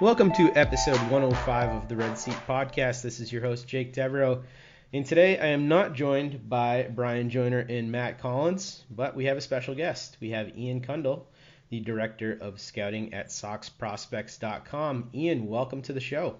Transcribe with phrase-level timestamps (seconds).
[0.00, 3.02] Welcome to episode 105 of the Red Seat Podcast.
[3.02, 4.44] This is your host, Jake Devereaux.
[4.92, 9.36] And today I am not joined by Brian Joyner and Matt Collins, but we have
[9.36, 10.16] a special guest.
[10.20, 11.24] We have Ian Cundall,
[11.70, 15.10] the Director of Scouting at SoxProspects.com.
[15.14, 16.36] Ian, welcome to the show.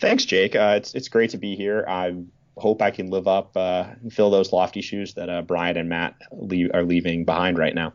[0.00, 0.56] Thanks, Jake.
[0.56, 1.84] Uh, it's, it's great to be here.
[1.86, 2.24] I
[2.56, 5.88] hope I can live up uh, and fill those lofty shoes that uh, Brian and
[5.88, 7.92] Matt leave, are leaving behind right now.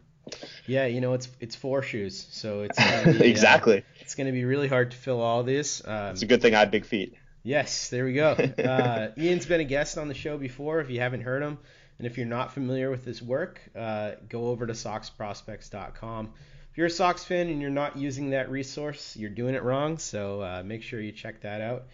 [0.66, 2.78] Yeah, you know it's it's four shoes, so it's
[3.20, 3.80] be, exactly.
[3.80, 5.82] Uh, it's going to be really hard to fill all these.
[5.86, 7.16] Um, it's a good thing I have big feet.
[7.44, 8.36] Yes, there we go.
[8.58, 10.82] Uh, Ian's been a guest on the show before.
[10.82, 11.58] If you haven't heard him,
[11.98, 16.34] and if you're not familiar with his work, uh, go over to SoxProspects.com.
[16.72, 19.98] If you're a Sox fan and you're not using that resource, you're doing it wrong.
[19.98, 21.86] So uh, make sure you check that out.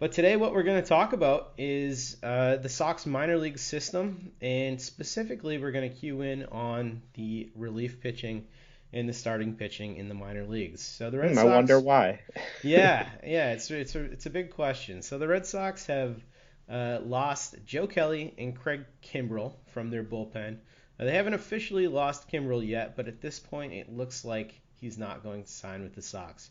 [0.00, 4.32] But today, what we're going to talk about is uh, the Sox minor league system,
[4.40, 8.46] and specifically, we're going to cue in on the relief pitching
[8.92, 10.82] and the starting pitching in the minor leagues.
[10.82, 11.46] So the Red hmm, Sox.
[11.46, 12.20] I wonder why.
[12.64, 15.00] yeah, yeah, it's it's a it's a big question.
[15.00, 16.20] So the Red Sox have
[16.68, 20.58] uh, lost Joe Kelly and Craig Kimbrel from their bullpen.
[20.98, 24.98] Uh, they haven't officially lost Kimbrel yet, but at this point, it looks like he's
[24.98, 26.50] not going to sign with the Sox.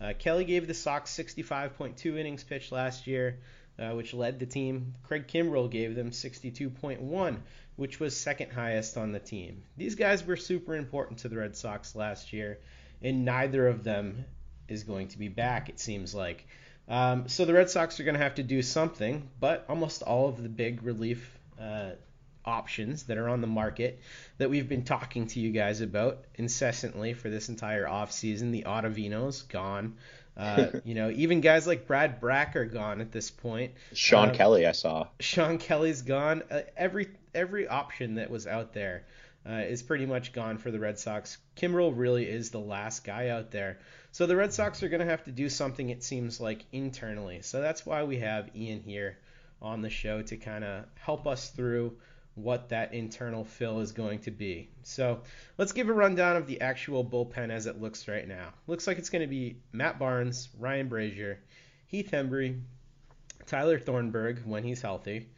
[0.00, 3.38] Uh, Kelly gave the Sox 65.2 innings pitched last year,
[3.78, 4.94] uh, which led the team.
[5.02, 7.36] Craig Kimbrel gave them 62.1,
[7.76, 9.62] which was second highest on the team.
[9.76, 12.58] These guys were super important to the Red Sox last year,
[13.02, 14.24] and neither of them
[14.68, 16.46] is going to be back, it seems like.
[16.88, 20.28] Um, so the Red Sox are going to have to do something, but almost all
[20.28, 21.90] of the big relief uh,
[22.44, 24.00] options that are on the market
[24.38, 28.50] that we've been talking to you guys about incessantly for this entire offseason.
[28.52, 29.96] The Ottavinos gone.
[30.36, 33.72] Uh, you know, even guys like Brad Brach are gone at this point.
[33.92, 35.08] Shawn Uh, Kelley, I saw.
[35.18, 36.42] Shawn Kelley's gone.
[36.50, 39.04] Uh, every every option that was out there
[39.48, 41.38] uh, is pretty much gone for the Red Sox.
[41.56, 43.78] Kimbrel really is the last guy out there.
[44.12, 47.42] So the Red Sox are going to have to do something, it seems like, internally.
[47.42, 49.16] So that's why we have Ian here
[49.62, 51.96] on the show to kind of help us through
[52.34, 54.70] what that internal fill is going to be.
[54.82, 55.20] So
[55.58, 58.52] let's give a rundown of the actual bullpen as it looks right now.
[58.66, 61.36] Looks like it's going to be Matt Barnes, Ryan Brasier,
[61.86, 62.60] Heath Hembree,
[63.46, 65.28] Tyler Thornburg when he's healthy,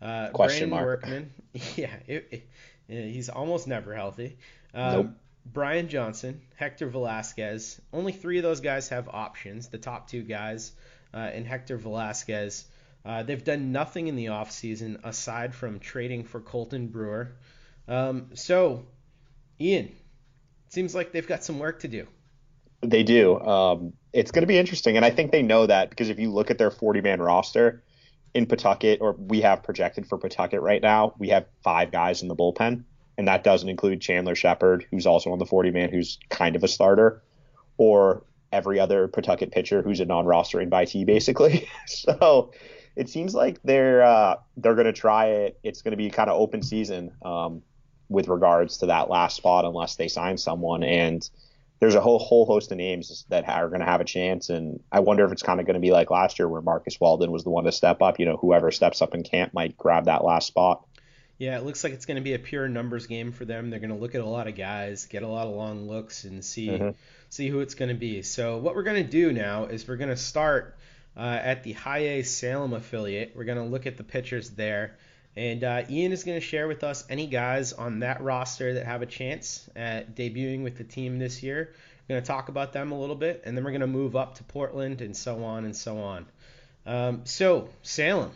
[0.00, 1.02] uh, Question Brandon mark.
[1.02, 1.32] Workman.
[1.76, 2.48] Yeah, it, it,
[2.88, 4.36] he's almost never healthy.
[4.74, 5.10] Um, Nope.
[5.44, 7.80] Brian Johnson, Hector Velázquez.
[7.92, 9.68] Only three of those guys have options.
[9.68, 10.72] The top two guys,
[11.12, 12.64] uh, and Hector Velázquez.
[13.04, 17.32] Uh, they've done nothing in the offseason aside from trading for Colton Brewer.
[17.88, 18.86] Um, so,
[19.60, 19.92] Ian, it
[20.72, 22.06] seems like they've got some work to do.
[22.80, 23.38] They do.
[23.40, 26.30] Um, it's going to be interesting, and I think they know that because if you
[26.30, 27.82] look at their 40-man roster
[28.34, 32.28] in Pawtucket, or we have projected for Pawtucket right now, we have five guys in
[32.28, 32.84] the bullpen,
[33.18, 36.68] and that doesn't include Chandler Shepherd, who's also on the 40-man, who's kind of a
[36.68, 37.22] starter,
[37.76, 41.68] or every other Pawtucket pitcher who's a non-roster invitee, basically.
[41.86, 42.52] so
[42.96, 45.58] it seems like they're uh, they're going to try it.
[45.62, 47.62] It's going to be kind of open season um,
[48.08, 50.82] with regards to that last spot, unless they sign someone.
[50.82, 51.28] And
[51.80, 54.50] there's a whole whole host of names that are going to have a chance.
[54.50, 57.00] And I wonder if it's kind of going to be like last year, where Marcus
[57.00, 58.18] Walden was the one to step up.
[58.18, 60.86] You know, whoever steps up in camp might grab that last spot.
[61.38, 63.70] Yeah, it looks like it's going to be a pure numbers game for them.
[63.70, 66.22] They're going to look at a lot of guys, get a lot of long looks,
[66.22, 66.90] and see mm-hmm.
[67.30, 68.22] see who it's going to be.
[68.22, 70.76] So what we're going to do now is we're going to start
[71.16, 73.32] uh, at the High A Salem affiliate.
[73.34, 74.96] We're going to look at the pitchers there.
[75.34, 78.84] And uh, Ian is going to share with us any guys on that roster that
[78.84, 81.72] have a chance at debuting with the team this year.
[82.08, 84.14] We're going to talk about them a little bit, and then we're going to move
[84.16, 86.26] up to Portland and so on and so on.
[86.84, 88.32] Um, so, Salem.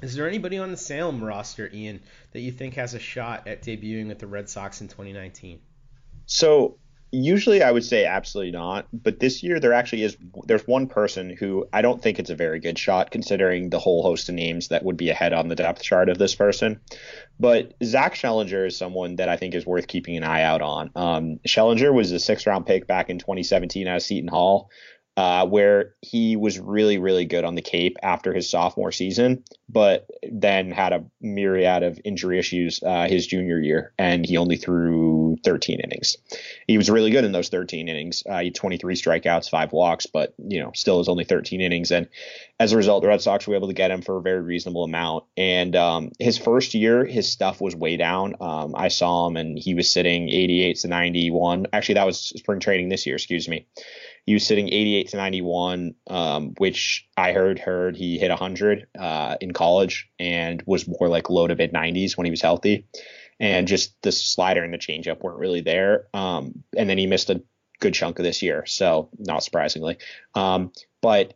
[0.00, 2.00] Is there anybody on the Salem roster, Ian,
[2.32, 5.60] that you think has a shot at debuting with the Red Sox in 2019?
[6.26, 6.78] So,
[7.12, 10.16] usually I would say absolutely not, but this year there actually is
[10.46, 14.02] there's one person who I don't think it's a very good shot considering the whole
[14.02, 16.80] host of names that would be ahead on the depth chart of this person.
[17.38, 20.90] But Zach Schellenger is someone that I think is worth keeping an eye out on.
[20.96, 24.70] Um, Schellenger was a six round pick back in 2017 out of Seton Hall
[25.16, 30.08] uh, where he was really, really good on the Cape after his sophomore season, but
[30.30, 35.36] then had a myriad of injury issues uh, his junior year, and he only threw
[35.44, 36.16] 13 innings.
[36.66, 38.22] He was really good in those 13 innings.
[38.26, 41.90] Uh, he had 23 strikeouts, five walks, but you know, still is only 13 innings.
[41.90, 42.08] And
[42.58, 44.84] as a result, the Red Sox were able to get him for a very reasonable
[44.84, 45.24] amount.
[45.36, 48.36] And um, his first year, his stuff was way down.
[48.40, 51.66] Um, I saw him, and he was sitting 88 to 91.
[51.72, 53.16] Actually, that was spring training this year.
[53.16, 53.66] Excuse me.
[54.24, 59.36] He was sitting 88 to 91, um, which I heard heard he hit 100 uh,
[59.40, 62.86] in college and was more like low to mid 90s when he was healthy.
[63.40, 66.06] And just the slider and the changeup weren't really there.
[66.14, 67.42] Um, and then he missed a
[67.80, 69.98] good chunk of this year, so not surprisingly.
[70.34, 70.70] Um,
[71.00, 71.34] but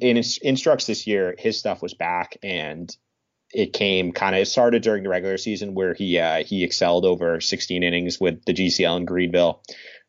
[0.00, 2.94] in his instructs this year, his stuff was back and
[3.54, 7.04] it came kind of it started during the regular season where he uh, he excelled
[7.04, 9.62] over 16 innings with the GCL in Greenville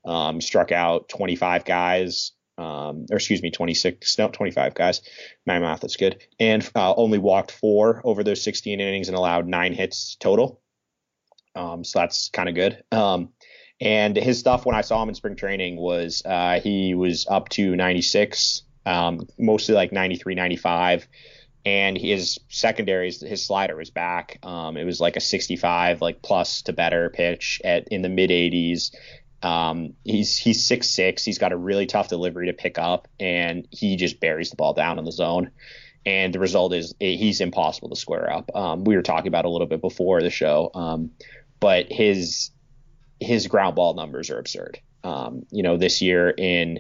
[0.07, 5.01] um, struck out 25 guys, um, or excuse me, 26, no, 25 guys.
[5.45, 6.23] My math is good.
[6.39, 10.61] And uh, only walked four over those 16 innings and allowed nine hits total.
[11.55, 12.83] Um, so that's kind of good.
[12.91, 13.29] Um,
[13.79, 17.49] and his stuff when I saw him in spring training was uh, he was up
[17.49, 21.07] to 96, um, mostly like 93, 95
[21.67, 24.39] and his secondaries, his slider was back.
[24.41, 28.29] Um, it was like a 65, like plus to better pitch at in the mid
[28.29, 28.95] 80s,
[29.43, 31.23] um, he's he's six six.
[31.23, 34.73] He's got a really tough delivery to pick up, and he just buries the ball
[34.73, 35.51] down in the zone.
[36.05, 38.49] And the result is eh, he's impossible to square up.
[38.55, 41.11] Um, we were talking about a little bit before the show, um,
[41.59, 42.51] but his
[43.19, 44.79] his ground ball numbers are absurd.
[45.03, 46.79] Um, you know, this year in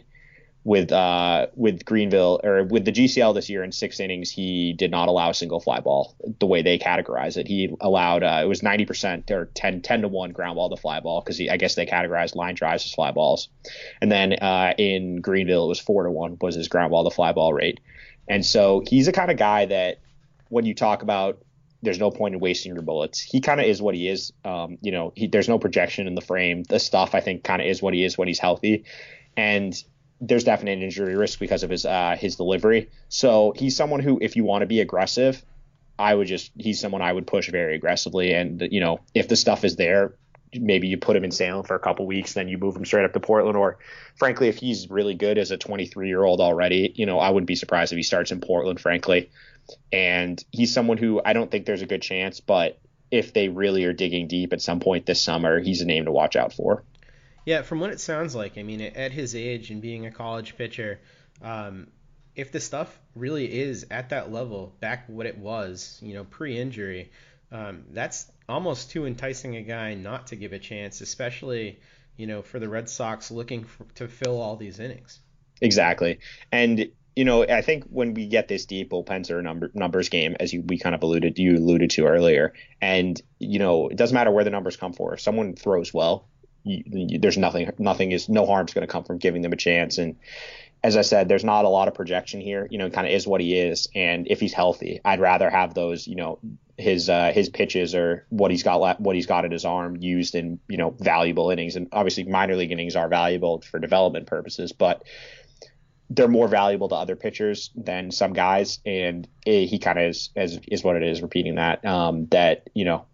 [0.67, 4.91] with uh, with Greenville or with the GCL this year in six innings, he did
[4.91, 7.47] not allow a single fly ball the way they categorize it.
[7.47, 10.99] He allowed uh, it was 90% or 10, 10 to one ground ball to fly
[10.99, 13.47] ball because I guess they categorized line drives as fly balls,
[14.01, 17.15] and then uh, in Greenville it was four to one was his ground ball to
[17.15, 17.79] fly ball rate,
[18.27, 20.01] and so he's the kind of guy that
[20.49, 21.41] when you talk about
[21.81, 23.21] there's no point in wasting your bullets.
[23.21, 24.33] He kind of is what he is.
[24.43, 26.63] Um, you know, he, there's no projection in the frame.
[26.63, 28.83] The stuff I think kind of is what he is when he's healthy,
[29.37, 29.81] and
[30.19, 32.89] there's definite injury risk because of his uh, his delivery.
[33.09, 35.43] So he's someone who, if you want to be aggressive,
[35.99, 38.33] I would just he's someone I would push very aggressively.
[38.33, 40.15] And you know, if the stuff is there,
[40.53, 43.05] maybe you put him in Salem for a couple weeks, then you move him straight
[43.05, 43.57] up to Portland.
[43.57, 43.77] Or
[44.15, 47.47] frankly, if he's really good as a 23 year old already, you know, I wouldn't
[47.47, 49.29] be surprised if he starts in Portland, frankly.
[49.91, 52.79] And he's someone who I don't think there's a good chance, but
[53.11, 56.11] if they really are digging deep at some point this summer, he's a name to
[56.11, 56.83] watch out for.
[57.47, 60.57] Yeah, from what it sounds like, I mean, at his age and being a college
[60.57, 60.99] pitcher,
[61.41, 61.87] um,
[62.35, 67.09] if the stuff really is at that level, back what it was, you know, pre-injury,
[67.53, 71.79] um, that's almost too enticing a guy not to give a chance, especially,
[72.17, 75.21] you know, for the Red Sox looking for, to fill all these innings.
[75.61, 76.19] Exactly,
[76.51, 80.35] and you know, I think when we get this deep, bullpens a number, numbers game,
[80.37, 82.53] as you we kind of alluded you alluded to earlier.
[82.81, 85.13] And you know, it doesn't matter where the numbers come for.
[85.13, 86.27] If someone throws well,
[86.63, 89.97] you, there's nothing nothing is no harm's going to come from giving them a chance
[89.97, 90.15] and
[90.83, 92.67] as I said, there's not a lot of projection here.
[92.69, 95.73] You know, kind of is what he is, and if he's healthy, I'd rather have
[95.73, 96.07] those.
[96.07, 96.39] You know,
[96.77, 100.35] his uh, his pitches or what he's got what he's got at his arm used
[100.35, 104.71] in you know valuable innings, and obviously minor league innings are valuable for development purposes,
[104.71, 105.03] but
[106.09, 110.29] they're more valuable to other pitchers than some guys, and it, he kind of is,
[110.35, 111.21] is is what it is.
[111.21, 113.05] Repeating that, um, that you know,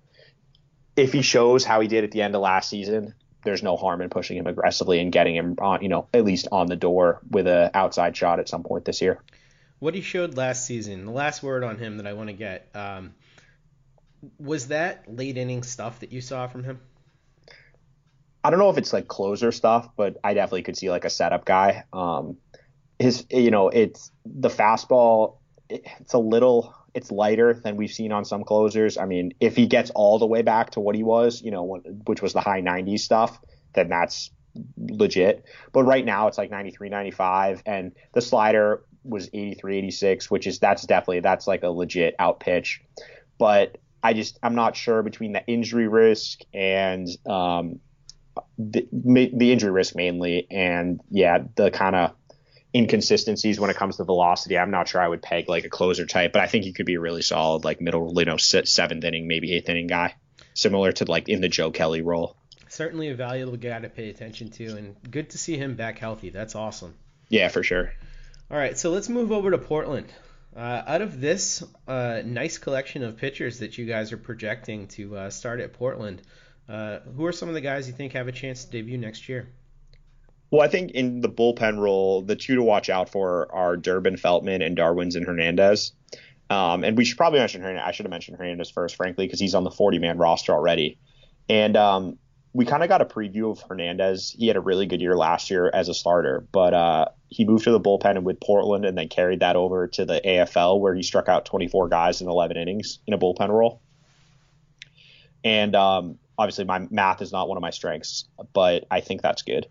[0.97, 4.01] if he shows how he did at the end of last season, there's no harm
[4.01, 7.21] in pushing him aggressively and getting him on, you know, at least on the door
[7.29, 9.21] with a outside shot at some point this year.
[9.79, 12.69] What he showed last season, the last word on him that I want to get,
[12.73, 13.13] um,
[14.39, 16.79] was that late inning stuff that you saw from him?
[18.43, 21.09] I don't know if it's like closer stuff, but I definitely could see like a
[21.09, 21.85] setup guy.
[21.93, 22.37] Um,
[22.99, 25.37] his, you know, it's the fastball.
[25.69, 28.97] It's a little it's lighter than we've seen on some closers.
[28.97, 31.81] I mean, if he gets all the way back to what he was, you know,
[32.05, 33.39] which was the high 90s stuff,
[33.73, 34.31] then that's
[34.77, 35.45] legit.
[35.71, 40.59] But right now it's like 93, 95, and the slider was 83, 86, which is
[40.59, 42.81] that's definitely that's like a legit out pitch.
[43.37, 47.79] But I just I'm not sure between the injury risk and um,
[48.57, 52.11] the, the injury risk mainly, and yeah, the kind of
[52.75, 54.57] inconsistencies when it comes to velocity.
[54.57, 56.85] I'm not sure I would peg like a closer type, but I think he could
[56.85, 60.15] be a really solid like middle, you know, seventh inning, maybe eighth inning guy,
[60.53, 62.35] similar to like in the Joe Kelly role.
[62.69, 66.31] Certainly a valuable guy to pay attention to, and good to see him back healthy.
[66.31, 66.95] That's awesome.
[67.29, 67.93] Yeah, for sure.
[68.49, 70.11] All right, so let's move over to Portland.
[70.55, 75.15] Uh, out of this uh, nice collection of pitchers that you guys are projecting to
[75.17, 76.21] uh, start at Portland,
[76.69, 79.29] uh, who are some of the guys you think have a chance to debut next
[79.29, 79.47] year?
[80.53, 84.17] Well, I think in the bullpen role, the two to watch out for are Durbin
[84.17, 85.93] Feltman and Darwinzon Hernandez.
[86.51, 87.83] Um, and we should probably mention Hernandez.
[87.87, 90.99] I should have mentioned Hernandez first, frankly, because he's on the 40 man roster already.
[91.49, 92.19] And um,
[92.53, 94.35] we kind of got a preview of Hernandez.
[94.37, 97.63] He had a really good year last year as a starter, but uh, he moved
[97.63, 101.01] to the bullpen with Portland and then carried that over to the AFL where he
[101.01, 103.81] struck out 24 guys in 11 innings in a bullpen role.
[105.43, 109.41] And um, obviously, my math is not one of my strengths, but I think that's
[109.41, 109.65] good.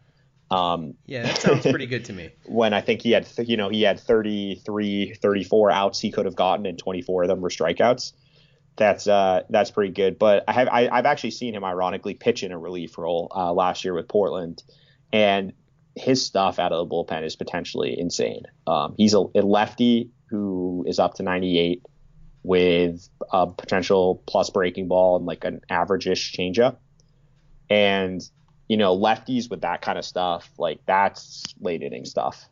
[0.52, 2.30] Um, yeah, that sounds pretty good to me.
[2.44, 6.36] when I think he had, you know, he had 33, 34 outs he could have
[6.36, 8.12] gotten, and 24 of them were strikeouts.
[8.76, 10.18] That's uh, that's pretty good.
[10.18, 13.52] But I have I, have actually seen him ironically pitch in a relief role uh,
[13.52, 14.62] last year with Portland,
[15.12, 15.54] and
[15.94, 18.42] his stuff out of the bullpen is potentially insane.
[18.66, 21.82] Um, he's a, a lefty who is up to 98
[22.42, 26.76] with a potential plus breaking ball and like an average-ish changeup.
[27.68, 28.22] And
[28.68, 32.44] you know, lefties with that kind of stuff, like that's late inning stuff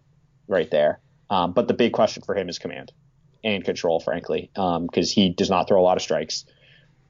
[0.49, 1.01] right there.
[1.31, 2.93] Um, but the big question for him is command
[3.45, 6.45] and control, frankly, because um, he does not throw a lot of strikes.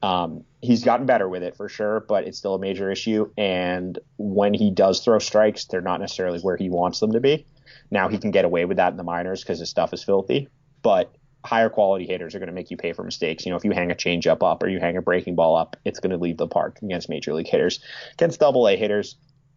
[0.03, 3.31] Um, he's gotten better with it for sure, but it's still a major issue.
[3.37, 7.45] And when he does throw strikes, they're not necessarily where he wants them to be.
[7.89, 10.47] Now he can get away with that in the minors because his stuff is filthy,
[10.81, 11.13] but
[11.45, 13.45] higher quality hitters are going to make you pay for mistakes.
[13.45, 15.75] You know, if you hang a changeup up or you hang a breaking ball up,
[15.85, 17.79] it's going to leave the park against major league hitters.
[18.13, 19.15] Against double A hitters,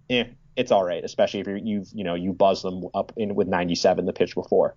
[0.08, 0.24] eh,
[0.56, 3.48] it's all right, especially if you have you know you buzz them up in with
[3.48, 4.76] 97 the pitch before.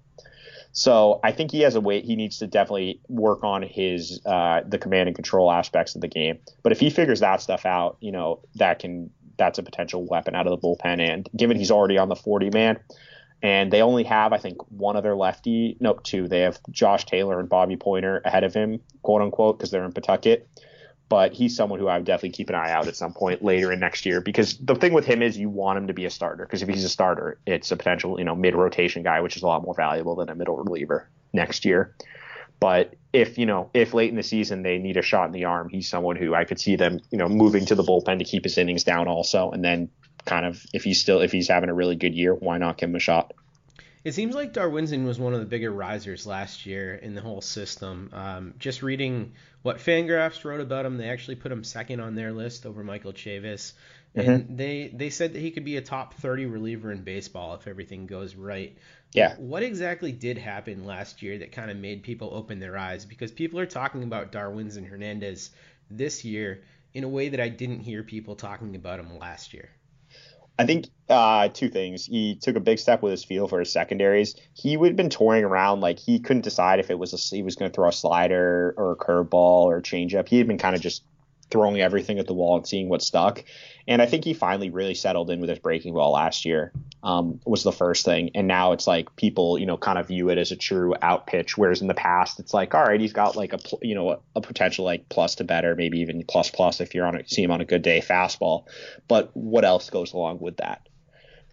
[0.72, 2.06] So I think he has a weight.
[2.06, 6.08] He needs to definitely work on his uh, the command and control aspects of the
[6.08, 6.40] game.
[6.62, 10.36] But if he figures that stuff out, you know that can that's a potential weapon
[10.36, 11.00] out of the bullpen.
[11.00, 12.80] And given he's already on the 40 man,
[13.42, 15.78] and they only have, I think, one other lefty.
[15.80, 16.28] Nope, two.
[16.28, 19.92] They have Josh Taylor and Bobby Poyner ahead of him, quote unquote, because they're in
[19.92, 20.48] Pawtucket.
[21.10, 23.72] But he's someone who I would definitely keep an eye out at some point later
[23.72, 26.10] in next year because the thing with him is you want him to be a
[26.10, 29.38] starter because if he's a starter, it's a potential, you know, mid rotation guy, which
[29.38, 31.96] is a lot more valuable than a middle reliever next year.
[32.60, 35.46] But if you know if late in the season they need a shot in the
[35.46, 38.26] arm, he's someone who I could see them you know moving to the bullpen to
[38.26, 39.90] keep his innings down also, and then
[40.28, 42.90] kind of if he's still if he's having a really good year, why not give
[42.90, 43.34] him a shot?
[44.04, 47.42] It seems like Darwinzon was one of the bigger risers last year in the whole
[47.42, 48.10] system.
[48.14, 52.32] Um, just reading what Fangraphs wrote about him, they actually put him second on their
[52.32, 53.74] list over Michael Chavis,
[54.16, 54.56] and mm-hmm.
[54.56, 58.06] they they said that he could be a top 30 reliever in baseball if everything
[58.06, 58.78] goes right.
[59.14, 59.36] Yeah.
[59.38, 63.06] What exactly did happen last year that kind of made people open their eyes?
[63.06, 65.52] Because people are talking about Darwinzon Hernandez
[65.90, 69.70] this year in a way that I didn't hear people talking about him last year.
[70.60, 72.06] I think uh, two things.
[72.06, 74.36] He took a big step with his feel for his secondaries.
[74.54, 77.44] He would have been touring around like he couldn't decide if it was a, he
[77.44, 80.28] was going to throw a slider or a curveball or a changeup.
[80.28, 81.04] He had been kind of just
[81.50, 83.44] throwing everything at the wall and seeing what stuck.
[83.88, 86.74] And I think he finally really settled in with his breaking ball last year.
[87.04, 90.30] Um, was the first thing, and now it's like people, you know, kind of view
[90.30, 91.58] it as a true out pitch.
[91.58, 94.42] Whereas in the past, it's like, all right, he's got like a, you know, a,
[94.42, 97.52] potential like plus to better, maybe even plus plus if you're on a, see him
[97.52, 98.66] on a good day fastball.
[99.08, 100.90] But what else goes along with that?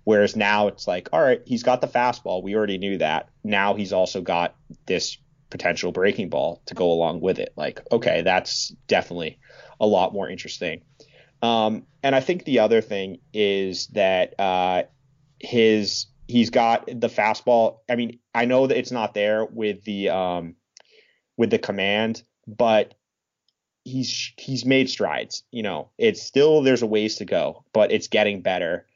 [0.05, 2.43] Whereas now it's like, all right, he's got the fastball.
[2.43, 3.29] We already knew that.
[3.45, 5.19] Now he's also got this
[5.51, 7.53] potential breaking ball to go along with it.
[7.57, 9.39] Like, okay, that's definitely
[9.81, 10.83] a lot more interesting.
[11.43, 14.85] Um, and I think the other thing is that uh,
[15.39, 17.81] his he's got the fastball.
[17.89, 20.57] I mean, I know that it's not there with the um,
[21.37, 22.95] with the command, but
[23.85, 25.43] he's he's made strides.
[25.51, 28.87] You know, it's still there's a ways to go, but it's getting better.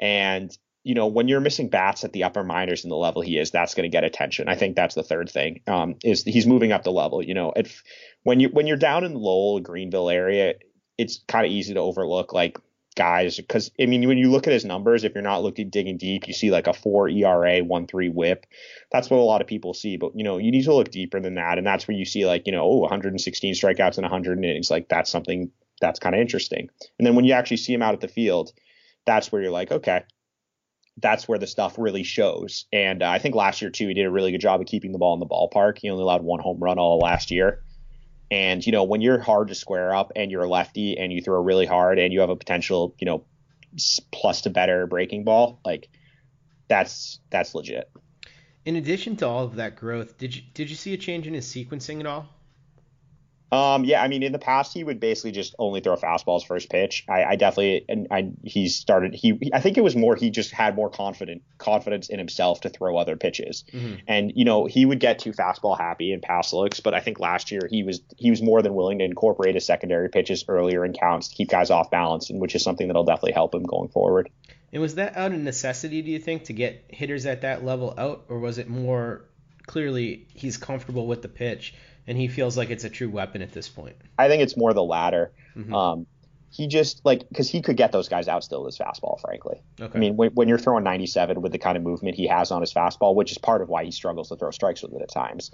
[0.00, 3.38] And you know, when you're missing bats at the upper minors in the level he
[3.38, 4.48] is, that's going to get attention.
[4.48, 5.60] I think that's the third thing.
[5.66, 7.22] Um, is he's moving up the level.
[7.22, 7.82] You know, if
[8.22, 10.54] when you when you're down in Lowell Greenville area,
[10.98, 12.58] it's kind of easy to overlook like
[12.94, 15.96] guys because I mean when you look at his numbers, if you're not looking digging
[15.96, 18.46] deep, you see like a four ERA, one three WHIP.
[18.92, 19.96] That's what a lot of people see.
[19.96, 22.26] But you know you need to look deeper than that, and that's where you see
[22.26, 24.70] like you know oh 116 strikeouts and 100 innings.
[24.70, 25.50] Like that's something
[25.80, 26.68] that's kind of interesting.
[26.98, 28.52] And then when you actually see him out at the field,
[29.06, 30.02] that's where you're like okay.
[30.98, 32.66] That's where the stuff really shows.
[32.72, 34.92] And uh, I think last year, too, he did a really good job of keeping
[34.92, 35.78] the ball in the ballpark.
[35.78, 37.62] He only allowed one home run all last year.
[38.30, 41.20] And, you know, when you're hard to square up and you're a lefty and you
[41.20, 43.24] throw really hard and you have a potential, you know,
[44.12, 45.88] plus to better breaking ball, like
[46.68, 47.90] that's that's legit.
[48.64, 51.34] In addition to all of that growth, did you did you see a change in
[51.34, 52.28] his sequencing at all?
[53.54, 56.68] Um, yeah, I mean, in the past, he would basically just only throw fastballs first
[56.68, 57.04] pitch.
[57.08, 59.14] I, I definitely, and I, he started.
[59.14, 62.68] He, I think it was more he just had more confident confidence in himself to
[62.68, 63.62] throw other pitches.
[63.72, 63.94] Mm-hmm.
[64.08, 67.20] And you know, he would get too fastball happy in pass looks, but I think
[67.20, 70.84] last year he was he was more than willing to incorporate his secondary pitches earlier
[70.84, 73.62] in counts to keep guys off balance, and which is something that'll definitely help him
[73.62, 74.30] going forward.
[74.72, 77.94] And was that out of necessity, do you think, to get hitters at that level
[77.96, 79.26] out, or was it more
[79.68, 81.72] clearly he's comfortable with the pitch?
[82.06, 83.96] And he feels like it's a true weapon at this point.
[84.18, 85.32] I think it's more the latter.
[85.56, 85.74] Mm-hmm.
[85.74, 86.06] Um,
[86.50, 89.60] he just like because he could get those guys out still with his fastball, frankly.
[89.80, 89.92] Okay.
[89.92, 92.60] I mean, when, when, you're throwing 97 with the kind of movement he has on
[92.60, 95.10] his fastball, which is part of why he struggles to throw strikes with it at
[95.10, 95.50] times.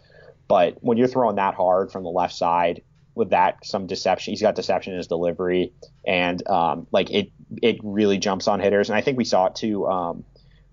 [0.47, 2.83] But when you're throwing that hard from the left side
[3.15, 5.73] with that some deception, he's got deception in his delivery,
[6.07, 8.91] and um, like it it really jumps on hitters.
[8.91, 9.87] And I think we saw it too.
[9.87, 10.25] Um,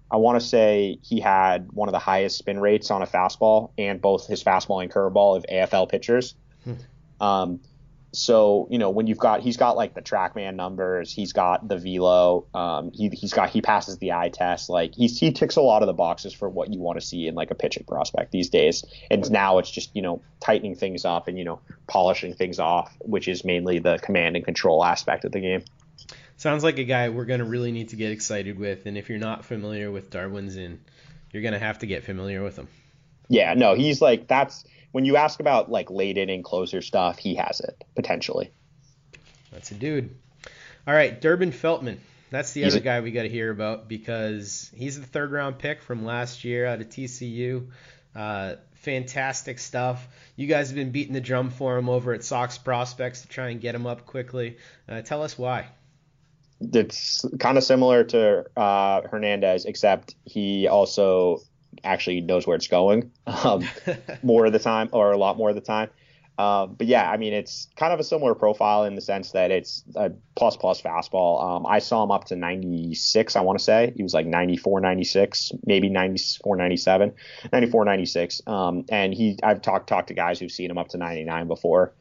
[0.09, 3.71] I want to say he had one of the highest spin rates on a fastball
[3.77, 6.35] and both his fastball and curveball of AFL pitchers.
[6.63, 6.73] Hmm.
[7.19, 7.59] Um,
[8.13, 11.77] so you know when you've got he's got like the TrackMan numbers, he's got the
[11.77, 14.69] velo, um, he he's got he passes the eye test.
[14.69, 17.27] Like he's he ticks a lot of the boxes for what you want to see
[17.27, 18.85] in like a pitching prospect these days.
[19.11, 22.95] And now it's just you know tightening things up and you know polishing things off,
[23.01, 25.63] which is mainly the command and control aspect of the game
[26.37, 28.85] sounds like a guy we're going to really need to get excited with.
[28.85, 30.77] And if you're not familiar with Darwinzon,
[31.31, 32.67] you're going to have to get familiar with him.
[33.27, 37.35] Yeah, no, he's like that's when you ask about like late inning closer stuff, he
[37.35, 38.51] has it potentially.
[39.51, 40.15] That's a dude.
[40.87, 41.97] All right, Durbin Feltman.
[42.29, 45.31] That's the he's other a, guy we got to hear about because he's the third
[45.31, 47.67] round pick from last year out of TCU.
[48.15, 50.07] Uh, fantastic stuff.
[50.35, 53.49] You guys have been beating the drum for him over at Sox Prospects to try
[53.49, 54.57] and get him up quickly.
[54.87, 55.67] Uh, tell us why
[56.59, 61.39] it's kind of similar to uh, Hernandez, except he also
[61.83, 63.67] actually knows where it's going um,
[64.23, 65.89] more of the time, or a lot more of the time.
[66.37, 69.49] Uh, but yeah, I mean, it's kind of a similar profile in the sense that
[69.49, 71.43] it's a plus plus fastball.
[71.43, 73.91] Um, I saw him up to 96, I want to say.
[73.95, 77.13] He was like 94, 96, maybe 94, 97,
[77.51, 78.41] 94, 96.
[78.45, 81.95] Um, and he, I've talked talked to guys who've seen him up to 99 before.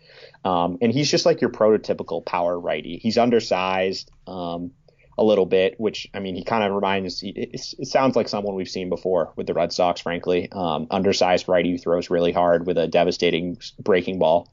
[0.47, 2.99] Um, and he's just like your prototypical power righty.
[3.03, 4.11] He's undersized.
[4.27, 4.71] Um,
[5.19, 7.23] a little bit, which I mean, he kind of reminds.
[7.23, 10.51] It, it, sounds like someone we've seen before with the Red Sox, frankly.
[10.53, 14.53] Um, undersized righty who throws really hard with a devastating breaking ball.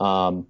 [0.00, 0.46] Um,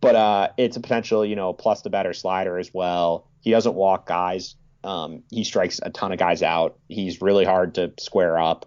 [0.00, 3.28] but uh, it's a potential, you know, plus the better slider as well.
[3.42, 4.56] He doesn't walk guys.
[4.82, 6.78] Um, he strikes a ton of guys out.
[6.88, 8.66] He's really hard to square up.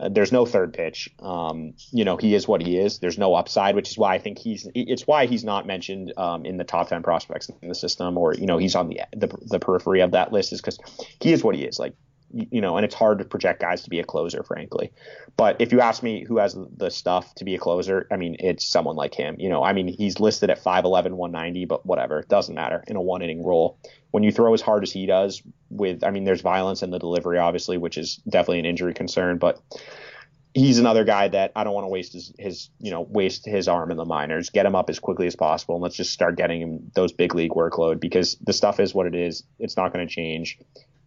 [0.00, 1.10] There's no third pitch.
[1.20, 3.00] Um, you know, he is what he is.
[3.00, 4.68] There's no upside, which is why I think he's.
[4.74, 8.34] It's why he's not mentioned um, in the top ten prospects in the system, or
[8.34, 10.78] you know, he's on the the, the periphery of that list, is because
[11.20, 11.80] he is what he is.
[11.80, 11.94] Like,
[12.30, 14.92] you know, and it's hard to project guys to be a closer, frankly.
[15.36, 18.36] But if you ask me who has the stuff to be a closer, I mean,
[18.38, 19.36] it's someone like him.
[19.38, 22.96] You know, I mean, he's listed at 5'11", 190, but whatever, it doesn't matter in
[22.96, 23.78] a one inning role.
[24.10, 26.98] When you throw as hard as he does, with, I mean, there's violence in the
[26.98, 29.60] delivery, obviously, which is definitely an injury concern, but
[30.54, 33.68] he's another guy that I don't want to waste his, his, you know, waste his
[33.68, 34.50] arm in the minors.
[34.50, 37.34] Get him up as quickly as possible, and let's just start getting him those big
[37.34, 39.44] league workload because the stuff is what it is.
[39.58, 40.58] It's not going to change.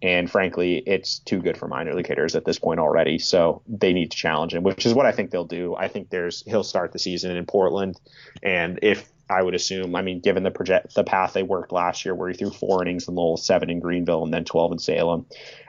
[0.03, 3.19] And frankly, it's too good for minor league hitters at this point already.
[3.19, 5.75] So they need to challenge him, which is what I think they'll do.
[5.75, 7.99] I think there's he'll start the season in Portland,
[8.41, 9.95] and if I would assume.
[9.95, 12.81] I mean, given the project the path they worked last year, where he threw four
[12.81, 15.25] innings in Lowell, seven in Greenville, and then 12 in Salem,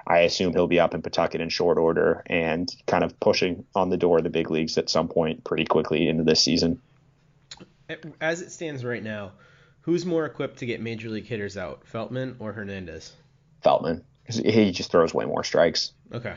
[0.07, 3.89] I assume he'll be up in Pawtucket in short order and kind of pushing on
[3.89, 6.81] the door of the big leagues at some point pretty quickly into this season.
[8.21, 9.33] As it stands right now,
[9.83, 13.13] who's more equipped to get major league hitters out, Feltman or Hernandez?
[13.65, 14.03] Feltman.
[14.29, 15.93] He just throws way more strikes.
[16.13, 16.35] Okay.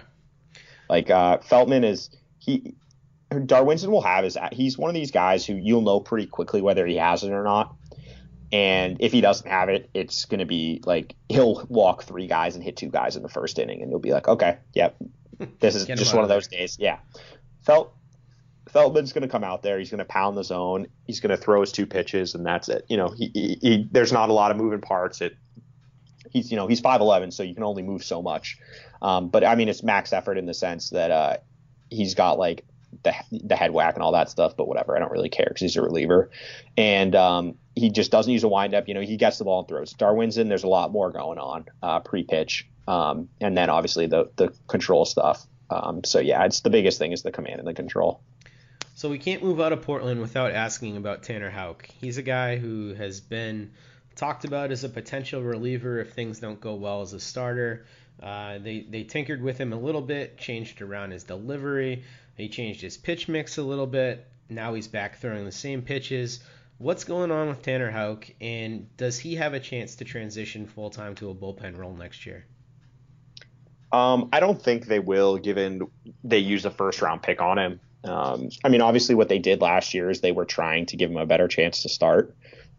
[0.89, 2.09] Like uh, Feltman is
[2.39, 2.75] he.
[3.31, 4.37] Darwinzon will have his.
[4.51, 7.43] He's one of these guys who you'll know pretty quickly whether he has it or
[7.43, 7.75] not.
[8.51, 12.55] And if he doesn't have it, it's going to be like he'll walk three guys
[12.55, 14.95] and hit two guys in the first inning, and you'll be like, okay, yep,
[15.59, 16.77] this is just one of those days.
[16.79, 16.99] Yeah.
[17.63, 17.93] Felt
[18.69, 19.79] Feltman's going to come out there.
[19.79, 20.87] He's going to pound the zone.
[21.05, 22.85] He's going to throw his two pitches, and that's it.
[22.89, 25.21] You know, he, he, he there's not a lot of moving parts.
[25.21, 25.35] It
[26.29, 28.59] he's you know he's 5'11, so you can only move so much.
[29.01, 31.37] Um, but I mean, it's max effort in the sense that uh,
[31.89, 32.65] he's got like
[33.03, 34.55] the the head whack and all that stuff.
[34.57, 36.29] But whatever, I don't really care because he's a reliever,
[36.77, 38.87] and um, he just doesn't use a windup.
[38.87, 39.93] You know, he gets the ball and throws.
[39.93, 44.53] Darwinzon, there's a lot more going on uh, pre-pitch, um, and then obviously the the
[44.67, 45.45] control stuff.
[45.69, 48.21] Um, so yeah, it's the biggest thing is the command and the control.
[48.95, 51.85] So we can't move out of Portland without asking about Tanner Houck.
[51.99, 53.71] He's a guy who has been
[54.15, 57.85] talked about as a potential reliever if things don't go well as a starter.
[58.21, 62.03] Uh, they they tinkered with him a little bit, changed around his delivery.
[62.35, 64.27] He changed his pitch mix a little bit.
[64.49, 66.41] Now he's back throwing the same pitches.
[66.77, 70.89] What's going on with Tanner Houck, and does he have a chance to transition full
[70.89, 72.45] time to a bullpen role next year?
[73.93, 75.87] Um, I don't think they will, given
[76.23, 77.79] they used a first round pick on him.
[78.03, 81.09] Um, I mean, obviously, what they did last year is they were trying to give
[81.09, 82.35] him a better chance to start.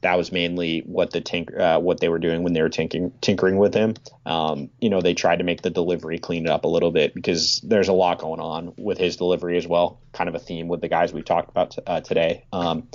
[0.06, 3.12] That was mainly what the tink, uh, what they were doing when they were tinkering,
[3.20, 3.94] tinkering with him.
[4.24, 7.12] Um, you know, they tried to make the delivery clean it up a little bit
[7.12, 10.00] because there's a lot going on with his delivery as well.
[10.12, 12.44] Kind of a theme with the guys we've talked about t- uh, today.
[12.52, 12.88] Um,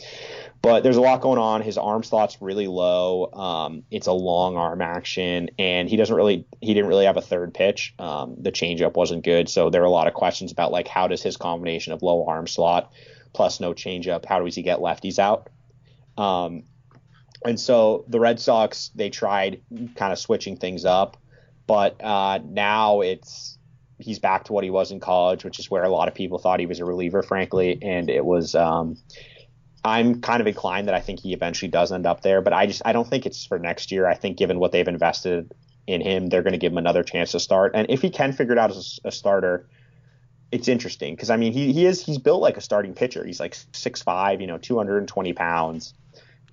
[0.62, 1.62] but there's a lot going on.
[1.62, 3.30] His arm slot's really low.
[3.34, 7.22] Um, it's a long arm action, and he doesn't really he didn't really have a
[7.22, 7.94] third pitch.
[8.00, 11.08] Um, the changeup wasn't good, so there are a lot of questions about like how
[11.08, 12.92] does his combination of low arm slot
[13.34, 15.50] plus no changeup, how does he get lefties out?
[16.18, 16.64] Um,
[17.46, 19.62] and so the Red Sox they tried
[19.96, 21.18] kind of switching things up,
[21.68, 23.58] but uh, now it's
[23.98, 26.38] he's back to what he was in college, which is where a lot of people
[26.40, 28.56] thought he was a reliever, frankly, and it was.
[28.56, 28.98] Um,
[29.84, 32.68] I'm kind of inclined that I think he eventually does end up there, but I
[32.68, 34.06] just I don't think it's for next year.
[34.06, 35.52] I think given what they've invested
[35.88, 37.72] in him, they're going to give him another chance to start.
[37.74, 39.68] And if he can figure it out as a, a starter,
[40.52, 43.26] it's interesting because I mean he he is he's built like a starting pitcher.
[43.26, 45.94] He's like six five, you know, 220 pounds,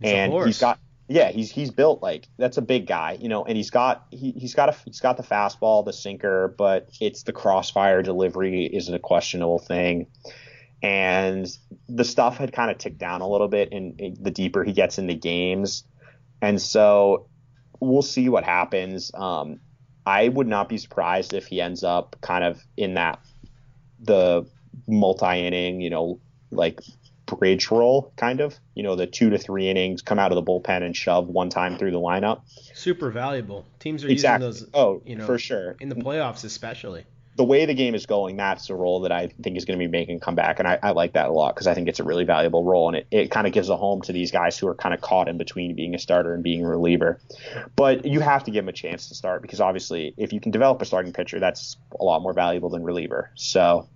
[0.00, 3.44] He's and he's got yeah he's he's built like that's a big guy, you know,
[3.44, 7.22] and he's got he he's got a he's got the fastball, the sinker, but it's
[7.24, 10.06] the crossfire delivery isn't a questionable thing.
[10.82, 11.48] And
[11.88, 14.72] the stuff had kind of ticked down a little bit in, in, the deeper he
[14.72, 15.82] gets into games.
[16.40, 17.26] And so
[17.80, 19.10] we'll see what happens.
[19.12, 19.58] Um,
[20.08, 23.20] i would not be surprised if he ends up kind of in that
[24.00, 24.46] the
[24.86, 26.18] multi-inning you know
[26.50, 26.80] like
[27.36, 30.42] bridge role kind of you know the two to three innings come out of the
[30.42, 32.42] bullpen and shove one time through the lineup
[32.74, 34.46] super valuable teams are exactly.
[34.46, 37.04] using those oh you know for sure in the playoffs especially
[37.38, 39.82] the way the game is going, that's a role that I think is going to
[39.82, 42.00] be making a comeback, and I, I like that a lot because I think it's
[42.00, 44.58] a really valuable role, and it, it kind of gives a home to these guys
[44.58, 47.20] who are kind of caught in between being a starter and being a reliever.
[47.76, 50.50] But you have to give them a chance to start because obviously, if you can
[50.50, 53.30] develop a starting pitcher, that's a lot more valuable than reliever.
[53.36, 53.88] So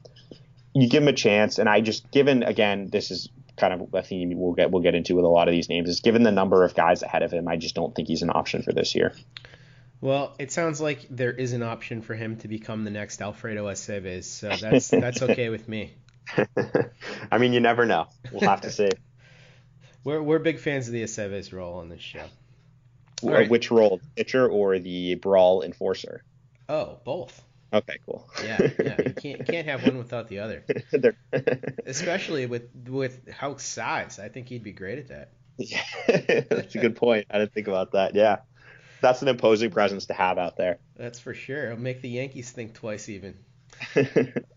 [0.75, 4.03] you give him a chance, and I just given again, this is kind of a
[4.03, 6.33] theme we'll get we'll get into with a lot of these names is given the
[6.33, 8.95] number of guys ahead of him, I just don't think he's an option for this
[8.95, 9.15] year.
[10.01, 13.67] Well, it sounds like there is an option for him to become the next Alfredo
[13.67, 15.95] Aceves, so that's that's okay with me.
[17.31, 18.09] I mean, you never know.
[18.33, 18.89] We'll have to see.
[20.05, 22.25] we're we're big fans of the Aceves role on this show.
[23.23, 23.49] Right.
[23.49, 26.25] Which role, pitcher or the brawl enforcer?
[26.69, 27.41] Oh, both.
[27.73, 28.29] Okay, cool.
[28.45, 28.97] yeah, yeah.
[29.03, 30.65] You can't can't have one without the other.
[31.87, 35.33] Especially with with Houck's size, I think he'd be great at that.
[35.59, 35.83] Yeah,
[36.51, 37.27] that's a good point.
[37.31, 38.15] I didn't think about that.
[38.15, 38.39] Yeah
[39.03, 40.79] that's an imposing presence to have out there.
[40.97, 41.67] That's for sure.
[41.67, 43.37] It'll make the Yankees think twice even.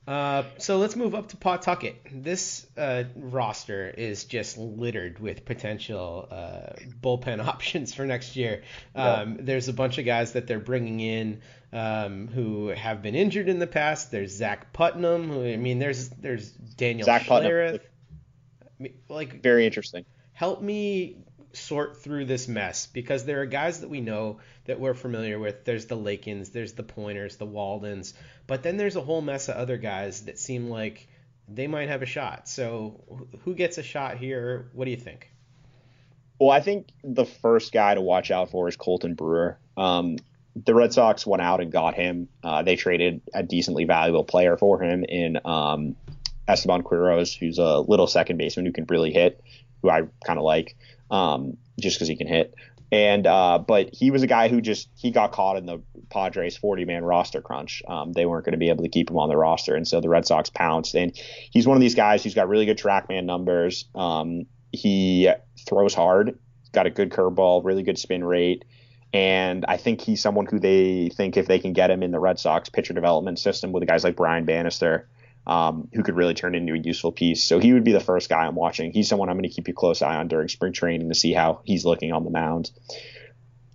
[0.08, 1.96] Uh, so let's move up to Pawtucket.
[2.12, 8.62] This uh, roster is just littered with potential uh, bullpen options for next year.
[8.94, 9.42] Um, yeah.
[9.42, 11.42] There's a bunch of guys that they're bringing in
[11.74, 14.12] um, who have been injured in the past.
[14.12, 15.30] There's Zach Putnam.
[15.30, 17.80] Who, I mean, there's there's Daniel Zach Schlereth.
[18.78, 18.94] Putnam.
[19.10, 20.06] Like very interesting.
[20.34, 21.26] Help me
[21.56, 25.66] sort through this mess because there are guys that we know that we're familiar with.
[25.66, 28.14] There's the Lakins, there's the Poyners, the Waldens,
[28.48, 31.08] but then there's a whole mess of other guys that seem like
[31.48, 32.48] they might have a shot.
[32.48, 33.04] So
[33.44, 34.70] who gets a shot here?
[34.74, 35.32] What do you think?
[36.40, 39.58] Well, I think the first guy to watch out for is Colton Brewer.
[39.78, 40.18] Um,
[40.56, 42.30] the Red Sox went out and got him.
[42.44, 45.96] Uh, they traded a decently valuable player for him in um,
[46.48, 49.44] Esteban Quiroz, who's a little second baseman who can really hit,
[49.82, 50.76] who I kind of like,
[51.12, 52.54] um, just because he can hit.
[52.92, 56.56] And uh, but he was a guy who just he got caught in the Padres
[56.56, 57.82] 40 man roster crunch.
[57.88, 60.02] Um, they weren't going to be able to keep him on the roster, and so
[60.02, 60.96] the Red Sox pounced.
[60.96, 61.12] And
[61.52, 63.86] he's one of these guys who's got really good TrackMan numbers.
[63.96, 65.30] Um, he
[65.68, 66.38] throws hard,
[66.74, 68.66] got a good curveball, really good spin rate.
[69.14, 72.20] And I think he's someone who they think if they can get him in the
[72.20, 75.08] Red Sox pitcher development system with guys like Brian Bannister,
[75.48, 77.44] um, who could really turn into a useful piece.
[77.44, 78.92] So he would be the first guy I'm watching.
[78.92, 81.34] He's someone I'm going to keep a close eye on during spring training to see
[81.34, 82.72] how he's looking on the mound.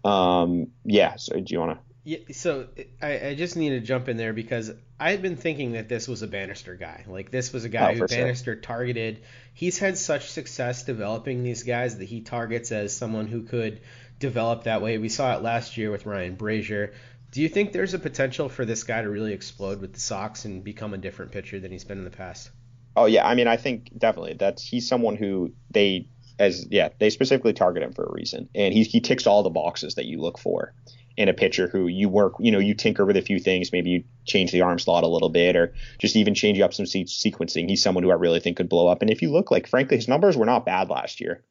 [0.05, 1.17] Um, yeah.
[1.17, 1.85] So do you want to?
[2.03, 2.67] Yeah, so
[3.03, 6.09] I, I, just need to jump in there because I had been thinking that this
[6.09, 7.05] was a Bannister guy.
[7.07, 8.61] Like this was a guy oh, who Bannister sure.
[8.61, 9.23] targeted.
[9.53, 13.83] He's had such success developing these guys that he targets as someone who could
[14.19, 14.97] develop that way.
[14.97, 16.95] We saw it last year with Ryan Brasier.
[17.31, 20.45] Do you think there's a potential for this guy to really explode with the Sox
[20.45, 22.51] and become a different pitcher than he's been in the past?
[22.97, 27.11] Oh yeah, I mean I think definitely that's he's someone who they as yeah they
[27.11, 30.21] specifically target him for a reason, and he he ticks all the boxes that you
[30.21, 30.75] look for
[31.17, 33.91] in a pitcher who you work you know you tinker with a few things, maybe
[33.91, 37.69] you change the arm slot a little bit or just even change up some sequencing.
[37.69, 39.97] He's someone who I really think could blow up, and if you look like frankly
[39.97, 41.45] his numbers were not bad last year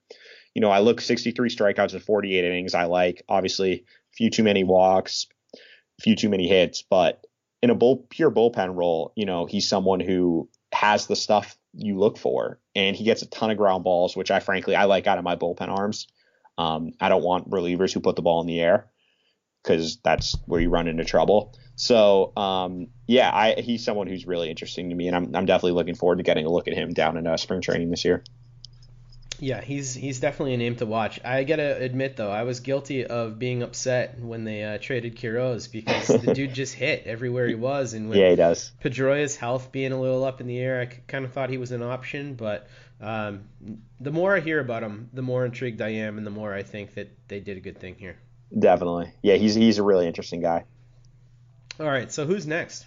[0.55, 2.73] you know, I look 63 strikeouts in 48 innings.
[2.73, 5.27] I like obviously a few too many walks,
[5.99, 7.25] few too many hits, but
[7.61, 11.97] in a bull, pure bullpen role, you know, he's someone who has the stuff you
[11.97, 15.07] look for, and he gets a ton of ground balls, which I frankly I like
[15.07, 16.07] out of my bullpen arms.
[16.57, 18.89] Um, I don't want relievers who put the ball in the air
[19.63, 21.53] because that's where you run into trouble.
[21.75, 25.73] So um, yeah, I, he's someone who's really interesting to me, and I'm I'm definitely
[25.73, 28.23] looking forward to getting a look at him down in uh, spring training this year.
[29.41, 31.19] Yeah, he's he's definitely a name to watch.
[31.23, 35.71] I gotta admit though, I was guilty of being upset when they uh, traded Quiroz
[35.71, 38.71] because the dude just hit everywhere he was, and with yeah, he does.
[38.81, 41.71] Pedroia's health being a little up in the air, I kind of thought he was
[41.71, 42.35] an option.
[42.35, 42.67] But
[42.99, 43.45] um,
[43.99, 46.63] the more I hear about him, the more intrigued I am, and the more I
[46.63, 48.17] think that they did a good thing here.
[48.57, 50.65] Definitely, yeah, he's he's a really interesting guy.
[51.79, 52.85] All right, so who's next?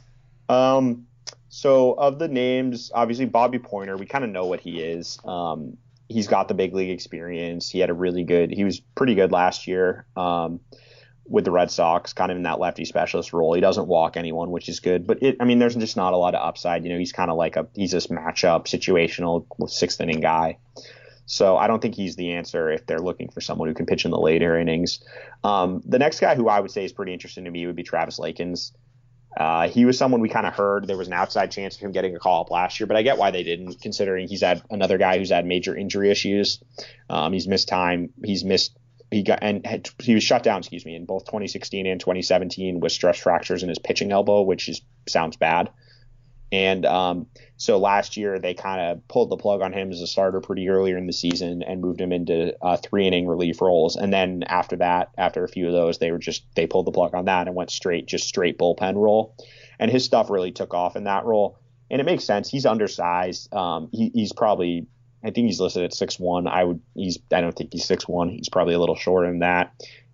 [0.50, 1.06] Um,
[1.48, 5.18] so of the names, obviously Bobby Poyner, we kind of know what he is.
[5.24, 5.78] Um,
[6.12, 7.68] he's got the big league experience.
[7.68, 8.52] He had a really good.
[8.52, 10.60] He was pretty good last year um,
[11.26, 13.54] with the Red Sox, kind of in that lefty specialist role.
[13.54, 15.06] He doesn't walk anyone, which is good.
[15.06, 16.84] But it, I mean, there's just not a lot of upside.
[16.84, 20.58] You know, he's kind of like a he's this matchup situational sixth inning guy.
[21.24, 24.04] So I don't think he's the answer if they're looking for someone who can pitch
[24.04, 25.00] in the later innings.
[25.44, 27.84] Um, the next guy who I would say is pretty interesting to me would be
[27.84, 28.72] Travis Lakins.
[29.36, 31.92] Uh, he was someone we kind of heard there was an outside chance of him
[31.92, 34.62] getting a call up last year, but I get why they didn't, considering he's had
[34.70, 36.62] another guy who's had major injury issues.
[37.08, 38.10] Um, he's missed time.
[38.22, 38.76] He's missed.
[39.10, 40.58] He got and had, he was shut down.
[40.58, 44.68] Excuse me, in both 2016 and 2017 with stress fractures in his pitching elbow, which
[44.68, 45.70] is sounds bad.
[46.52, 50.06] And um, so last year they kind of pulled the plug on him as a
[50.06, 53.96] starter pretty earlier in the season and moved him into uh, three inning relief roles.
[53.96, 56.92] And then after that, after a few of those, they were just they pulled the
[56.92, 59.34] plug on that and went straight just straight bullpen role.
[59.78, 61.58] And his stuff really took off in that role.
[61.90, 62.48] And it makes sense.
[62.48, 63.52] He's undersized.
[63.54, 64.86] Um, he, he's probably
[65.24, 66.46] I think he's listed at six one.
[66.46, 68.28] I would he's I don't think he's six one.
[68.28, 69.72] He's probably a little shorter than that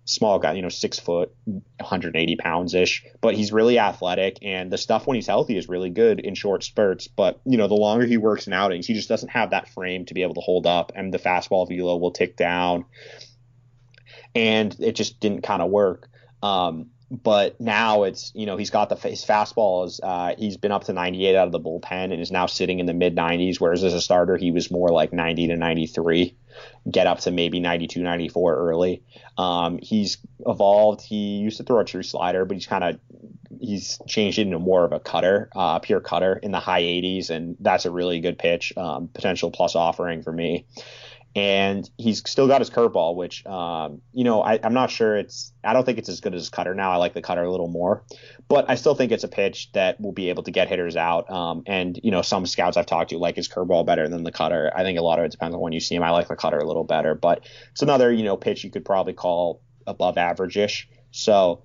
[0.09, 4.39] small guy, you know, six foot, 180 pounds ish, but he's really athletic.
[4.41, 7.07] And the stuff when he's healthy is really good in short spurts.
[7.07, 10.05] But, you know, the longer he works in outings, he just doesn't have that frame
[10.05, 12.85] to be able to hold up, and the fastball velo will tick down.
[14.33, 16.09] And it just didn't kind of work.
[16.41, 20.71] Um, but now it's you know he's got the his fastball is uh, he's been
[20.71, 23.59] up to 98 out of the bullpen and is now sitting in the mid 90s
[23.59, 26.35] whereas as a starter he was more like 90 to 93
[26.89, 29.03] get up to maybe 92 94 early.
[29.37, 31.01] Um, he's evolved.
[31.01, 32.99] He used to throw a true slider but he's kind of
[33.59, 37.31] he's changed it into more of a cutter uh, pure cutter in the high 80s
[37.31, 40.65] and that's a really good pitch um, potential plus offering for me
[41.35, 45.53] and he's still got his curveball, which um, you know I, am not sure it's.
[45.63, 46.91] I don't think it's as good as his cutter now.
[46.91, 48.03] I like the cutter a little more,
[48.47, 51.29] but I still think it's a pitch that will be able to get hitters out.
[51.29, 54.31] Um, and you know some scouts I've talked to like his curveball better than the
[54.31, 54.71] cutter.
[54.75, 56.03] I think a lot of it depends on when you see him.
[56.03, 58.85] I like the cutter a little better, but it's another you know pitch you could
[58.85, 60.89] probably call above average-ish.
[61.11, 61.63] So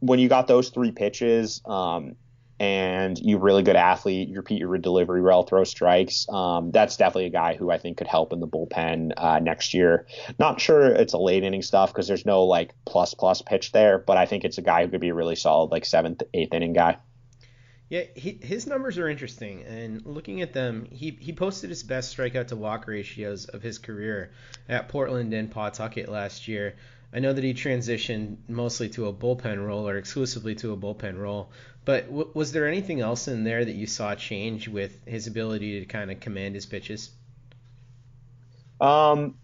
[0.00, 2.16] when you got those three pitches, um,
[2.58, 6.26] and you're a really good athlete, you repeat your delivery well, throw strikes.
[6.28, 9.74] Um, that's definitely a guy who I think could help in the bullpen uh, next
[9.74, 10.06] year.
[10.38, 13.98] Not sure it's a late inning stuff because there's no like plus plus pitch there,
[13.98, 16.54] but I think it's a guy who could be a really solid like seventh, eighth
[16.54, 16.96] inning guy.
[17.88, 22.16] Yeah, he, his numbers are interesting, and looking at them, he, he posted his best
[22.16, 24.32] strikeout to walk ratios of his career
[24.68, 26.74] at Portland and Pawtucket last year.
[27.12, 31.16] I know that he transitioned mostly to a bullpen role or exclusively to a bullpen
[31.16, 31.52] role,
[31.86, 35.80] but w- was there anything else in there that you saw change with his ability
[35.80, 37.10] to kind of command his pitches?
[38.78, 39.36] Um,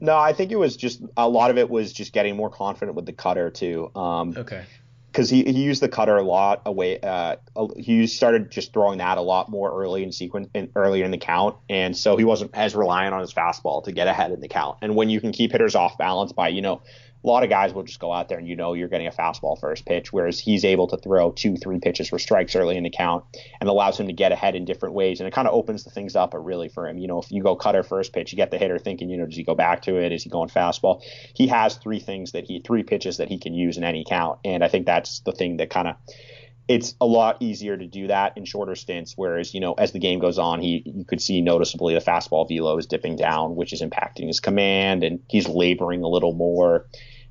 [0.00, 2.96] no, I think it was just a lot of it was just getting more confident
[2.96, 3.90] with the cutter too.
[3.94, 4.64] Um, okay
[5.18, 7.00] because he, he used the cutter a lot away.
[7.00, 7.36] Uh,
[7.76, 11.18] he started just throwing that a lot more early in sequence, in, earlier in the
[11.18, 14.46] count, and so he wasn't as reliant on his fastball to get ahead in the
[14.46, 14.78] count.
[14.82, 16.82] And when you can keep hitters off balance by you know
[17.22, 19.10] a lot of guys will just go out there and you know you're getting a
[19.10, 22.84] fastball first pitch, whereas he's able to throw two, three pitches for strikes early in
[22.84, 23.24] the count
[23.60, 25.20] and allows him to get ahead in different ways.
[25.20, 26.98] And it kind of opens the things up but really for him.
[26.98, 29.26] You know, if you go cutter first pitch, you get the hitter thinking, you know,
[29.26, 30.12] does he go back to it?
[30.12, 31.02] Is he going fastball?
[31.34, 34.38] He has three things that he, three pitches that he can use in any count.
[34.44, 35.96] And I think that's the thing that kind of,
[36.68, 39.14] it's a lot easier to do that in shorter stints.
[39.16, 42.46] Whereas, you know, as the game goes on, he you could see noticeably the fastball
[42.46, 46.86] velo is dipping down, which is impacting his command, and he's laboring a little more.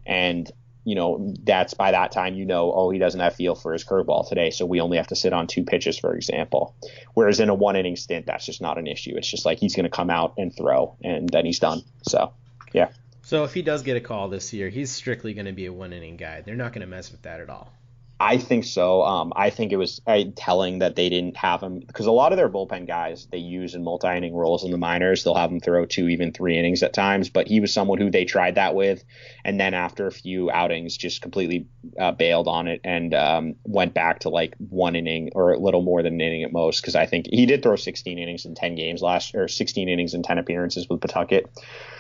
[0.06, 0.52] And
[0.84, 3.84] you know, that's by that time you know, oh, he doesn't have feel for his
[3.84, 6.76] curveball today, so we only have to sit on two pitches, for example.
[7.14, 9.14] Whereas in a one inning stint, that's just not an issue.
[9.18, 11.84] It's just like he's going to come out and throw, and then he's done.
[12.04, 12.34] So,
[12.74, 12.90] yeah.
[13.22, 15.74] So if he does get a call this year, he's strictly going to be a
[15.74, 16.42] one inning guy.
[16.42, 17.74] They're not going to mess with that at all.
[18.20, 19.04] I think so.
[19.04, 22.34] Um, I think it was uh, telling that they didn't have him because a lot
[22.34, 25.24] of their bullpen guys they use in multi-inning roles in the minors.
[25.24, 27.30] They'll have him throw two, even three innings at times.
[27.30, 29.04] But he was someone who they tried that with,
[29.46, 31.68] and then after a few outings, just completely
[32.00, 35.84] uh, bailed on it and um, went back to like one inning or a little
[35.84, 36.82] more than an inning at most.
[36.82, 40.16] Because I think he did throw 16 innings in 10 games last, or 16 innings
[40.16, 41.52] in 10 appearances with Pawtucket.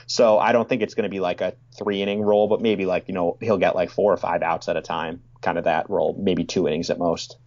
[0.08, 2.88] So I don't think it's going to be like a three inning role, but maybe
[2.88, 5.66] like you know he'll get like four or five outs at a time kind of
[5.66, 7.38] that role, maybe two innings at most.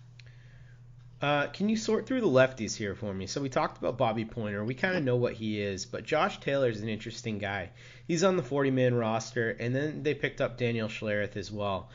[1.20, 3.26] Uh, can you sort through the lefties here for me?
[3.26, 4.64] So we talked about Bobby Poyner.
[4.64, 7.70] We kind of know what he is, but Josh Taylor is an interesting guy.
[8.08, 11.90] He's on the 40-man roster, and then they picked up Daniel Schlereth as well.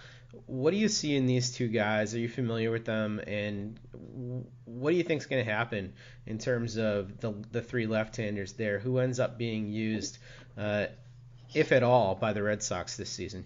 [0.45, 2.13] What do you see in these two guys?
[2.13, 3.19] Are you familiar with them?
[3.25, 3.79] And
[4.65, 5.93] what do you think is going to happen
[6.27, 8.77] in terms of the the three left-handers there?
[8.77, 10.17] Who ends up being used,
[10.57, 10.87] uh,
[11.53, 13.45] if at all, by the Red Sox this season?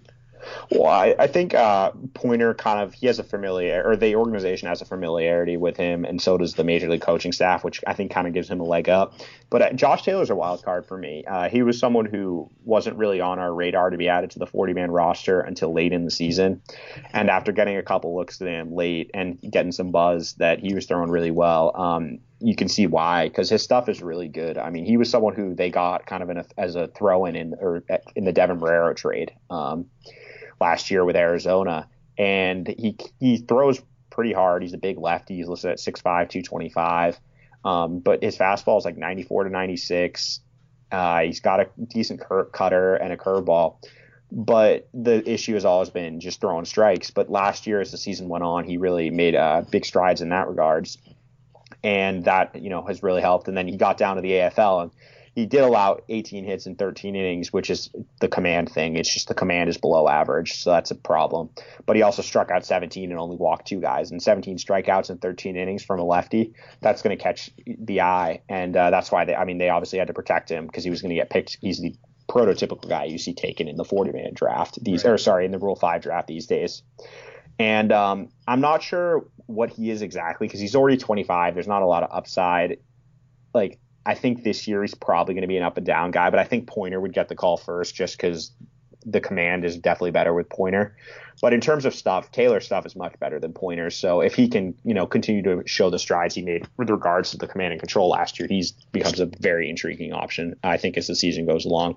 [0.72, 4.68] Well, I, I think uh, Poyner kind of he has a familiar or the organization
[4.68, 7.94] has a familiarity with him, and so does the major league coaching staff, which I
[7.94, 9.14] think kind of gives him a leg up.
[9.50, 11.24] But uh, Josh Taylor's a wild card for me.
[11.26, 14.48] Uh, he was someone who wasn't really on our radar to be added to the
[14.48, 16.62] 40 man roster until late in the season,
[17.14, 20.74] and after getting a couple looks at him late and getting some buzz that he
[20.74, 21.72] was throwing really well.
[21.76, 24.58] Um, you can see why because his stuff is really good.
[24.58, 27.36] I mean, he was someone who they got kind of a, as a throw in
[27.36, 27.84] in or
[28.16, 29.34] in the Deven Marrero trade.
[29.50, 29.88] Um,
[30.60, 34.62] last year with Arizona, and he he throws pretty hard.
[34.62, 35.38] He's a big lefty.
[35.38, 37.20] He's listed at 6'5", 225.
[37.64, 40.42] Um, but his fastball is like 94 to 96.
[40.92, 43.78] Uh, he's got a decent cur- cutter and a curveball.
[44.32, 47.12] But the issue has always been just throwing strikes.
[47.12, 50.30] But last year, as the season went on, he really made uh, big strides in
[50.30, 50.98] that regards,
[51.84, 53.48] and that you know has really helped.
[53.48, 54.92] And then he got down to the AFL, and
[55.36, 57.90] he did allow 18 hits in 13 innings, which is
[58.20, 58.96] the command thing.
[58.96, 61.50] It's just the command is below average, so that's a problem.
[61.86, 65.18] But he also struck out 17 and only walked two guys, and 17 strikeouts in
[65.18, 66.54] 13 innings from a lefty.
[66.82, 69.36] That's going to catch the eye, and uh, that's why they.
[69.36, 71.58] I mean, they obviously had to protect him because he was going to get picked.
[71.62, 71.96] He's the
[72.30, 75.12] prototypical guy you see taken in the 40 man draft these, right.
[75.12, 76.84] or sorry, in the Rule Five draft these days.
[77.58, 81.56] And um, I'm not sure what he is exactly because he's already 25.
[81.56, 82.78] There's not a lot of upside.
[83.54, 86.30] Like I think this year he's probably going to be an up and down guy,
[86.30, 88.52] but I think Poyner would get the call first just because
[89.06, 90.92] the command is definitely better with Poyner.
[91.42, 93.96] But in terms of stuff, Taylor's stuff is much better than Poyner's.
[93.96, 97.32] So if he can, you know, continue to show the strides he made with regards
[97.32, 100.56] to the command and control last year, he's becomes a very intriguing option.
[100.64, 101.96] I think as the season goes along.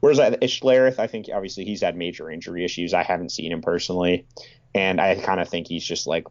[0.00, 2.94] Whereas uh, Schlereth, I think obviously he's had major injury issues.
[2.94, 4.26] I haven't seen him personally,
[4.74, 6.26] and I kind of think he's just like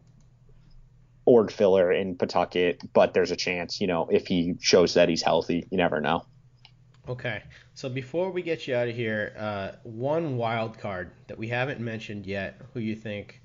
[1.24, 5.22] org filler in Pawtucket, but there's a chance, you know, if he shows that he's
[5.22, 6.24] healthy, you never know.
[7.08, 7.42] Okay,
[7.74, 11.80] so before we get you out of here, uh, one wild card that we haven't
[11.80, 13.40] mentioned yet, who you think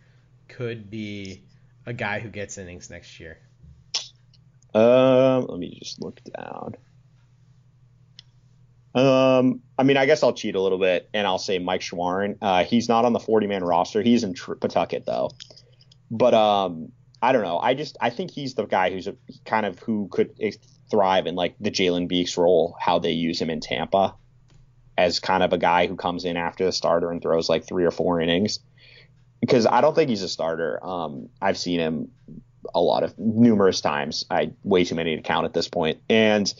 [0.48, 1.44] could be
[1.86, 3.40] a guy who gets innings next year?
[4.74, 6.76] Um, let me just look down.
[8.94, 12.38] Um, I mean, I guess I'll cheat a little bit and I'll say Mike Shawaryn.
[12.42, 14.02] Uh, he's not on the 40 man roster.
[14.02, 15.32] He's in Tr- Pawtucket though.
[16.10, 16.92] But um,
[17.22, 17.60] I don't know.
[17.60, 19.16] I just I think he's the guy who's a,
[19.46, 20.32] kind of who could
[20.90, 24.16] thrive in like the Jalen Beeks role, how they use him in Tampa,
[24.98, 27.86] as kind of a guy who comes in after the starter and throws like three
[27.86, 28.60] or four innings.
[29.42, 30.84] Because I don't think he's a starter.
[30.84, 32.12] Um, I've seen him
[32.74, 34.26] a lot of numerous times.
[34.30, 36.52] I way too many to count at this point, and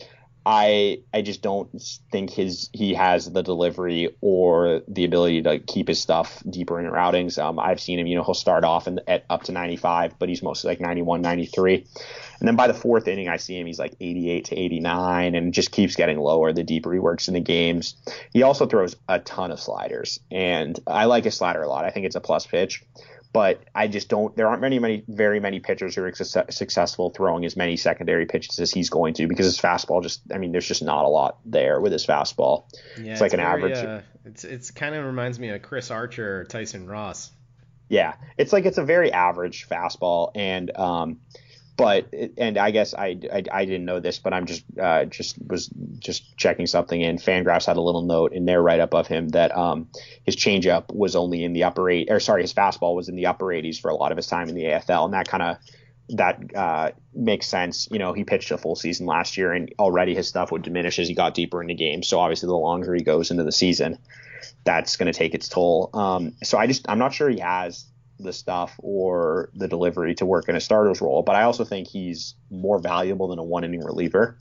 [0.50, 1.68] I I just don't
[2.10, 6.86] think his he has the delivery or the ability to keep his stuff deeper in
[6.86, 7.36] routings.
[7.36, 10.30] Um, I've seen him, you know, he'll start off in, at up to 95, but
[10.30, 11.86] he's mostly like 91, 93.
[12.40, 15.52] And then by the fourth inning, I see him, he's like 88 to 89 and
[15.52, 17.96] just keeps getting lower the deeper he works in the games.
[18.32, 21.84] He also throws a ton of sliders, and I like his slider a lot.
[21.84, 22.82] I think it's a plus pitch
[23.32, 24.34] but I just don't.
[24.36, 28.26] There aren't many, many, very many pitchers who are su- successful throwing as many secondary
[28.26, 30.22] pitches as he's going to because his fastball just.
[30.32, 32.64] I mean, there's just not a lot there with his fastball.
[33.00, 33.76] Yeah, it's like an very, average.
[33.76, 37.30] Uh, it's it's kind of reminds me of Chris Archer or Tyson Ross.
[37.88, 41.20] Yeah, it's like it's a very average fastball, and um,
[41.78, 45.36] but and I guess I, I, I didn't know this, but I'm just uh, just
[45.46, 45.68] was
[46.00, 47.18] just checking something in.
[47.18, 49.88] Fangraphs had a little note in there right up of him that um,
[50.24, 53.26] his changeup was only in the upper eight, or sorry, his fastball was in the
[53.26, 55.56] upper 80s for a lot of his time in the AFL, and that kind of
[56.16, 57.86] that uh, makes sense.
[57.92, 60.98] You know, he pitched a full season last year, and already his stuff would diminish
[60.98, 62.08] as he got deeper into games.
[62.08, 63.98] So obviously, the longer he goes into the season,
[64.64, 65.90] that's going to take its toll.
[65.94, 67.86] Um, so I just I'm not sure he has
[68.18, 71.88] the stuff or the delivery to work in a starter's role, but I also think
[71.88, 74.36] he's more valuable than a one inning reliever.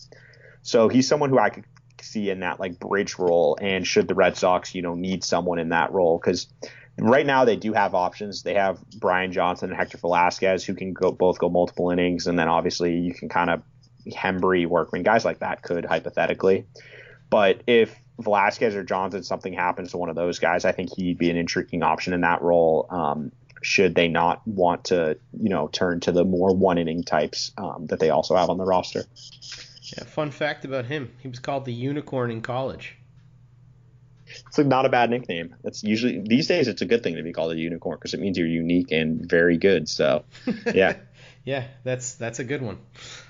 [0.61, 1.65] So he's someone who I could
[2.01, 3.57] see in that like bridge role.
[3.59, 6.47] And should the Red Sox, you know, need someone in that role, because
[6.97, 8.43] right now they do have options.
[8.43, 12.37] They have Brian Johnson and Hector Velázquez who can go both go multiple innings, and
[12.37, 13.61] then obviously you can kind of
[14.07, 16.65] Hembree, Workman, guys like that could hypothetically.
[17.29, 21.17] But if Velázquez or Johnson, something happens to one of those guys, I think he'd
[21.17, 22.87] be an intriguing option in that role.
[22.89, 23.31] Um,
[23.61, 27.87] should they not want to, you know, turn to the more one inning types um,
[27.87, 29.03] that they also have on the roster.
[29.81, 32.95] Yeah, fun fact about him: he was called the unicorn in college.
[34.47, 35.55] It's like not a bad nickname.
[35.63, 38.19] That's usually these days it's a good thing to be called a unicorn because it
[38.19, 39.87] means you're unique and very good.
[39.87, 40.25] So,
[40.73, 40.97] yeah.
[41.45, 42.79] yeah, that's that's a good one.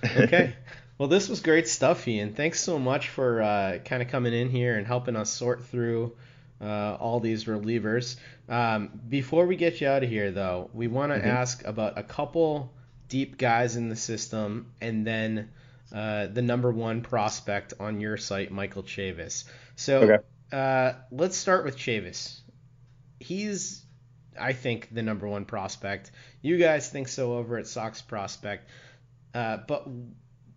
[0.03, 0.55] Okay.
[0.97, 2.33] well, this was great stuff, Ian.
[2.33, 6.15] Thanks so much for uh, kind of coming in here and helping us sort through
[6.61, 8.17] uh, all these relievers.
[8.49, 11.27] Um, before we get you out of here, though, we want to mm-hmm.
[11.27, 12.73] ask about a couple
[13.09, 15.49] deep guys in the system, and then
[15.93, 19.45] uh, the number one prospect on your site, Michael Chavis.
[19.75, 20.23] So okay.
[20.51, 22.39] uh, let's start with Chavis.
[23.19, 23.83] He's,
[24.39, 26.11] I think, the number one prospect.
[26.41, 28.67] You guys think so over at Sox Prospect,
[29.33, 29.87] uh, but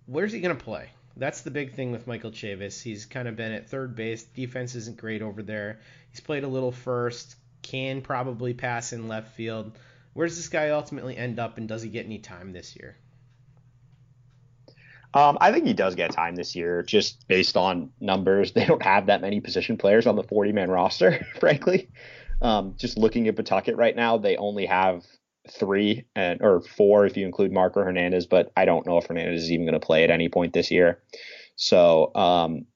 [0.07, 0.91] where's he going to play?
[1.21, 2.81] That's the big thing with Michael Chavis.
[2.81, 4.23] He's kind of been at third base.
[4.23, 5.81] Defense isn't great over there.
[6.09, 9.79] He's played a little first, can probably pass in left field.
[10.15, 12.97] Where does this guy ultimately end up, and does he get any time this year?
[15.13, 18.53] Um, I think he does get time this year, just based on numbers.
[18.55, 21.91] They don't have that many position players on the 40 man roster, frankly.
[22.41, 25.05] Um, just looking at Pawtucket right now, they only have
[25.51, 29.45] three and or four if you include Marco Hernandez, but I don't know if Hernandez
[29.45, 31.03] is even going to play at any point this year.
[31.57, 32.67] So, um,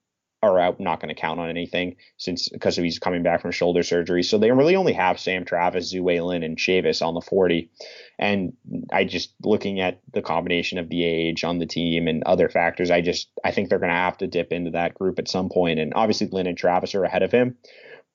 [0.42, 3.82] or I'm not going to count on anything since because he's coming back from shoulder
[3.82, 4.22] surgery.
[4.22, 7.70] So they really only have Sam Travis, Tzu-Wei Lin, and Chavis on the 40.
[8.18, 8.52] And
[8.92, 12.90] I just looking at the combination of the age on the team and other factors,
[12.90, 15.48] I just I think they're going to have to dip into that group at some
[15.48, 15.78] point.
[15.80, 17.56] And obviously Lin and Travis are ahead of him,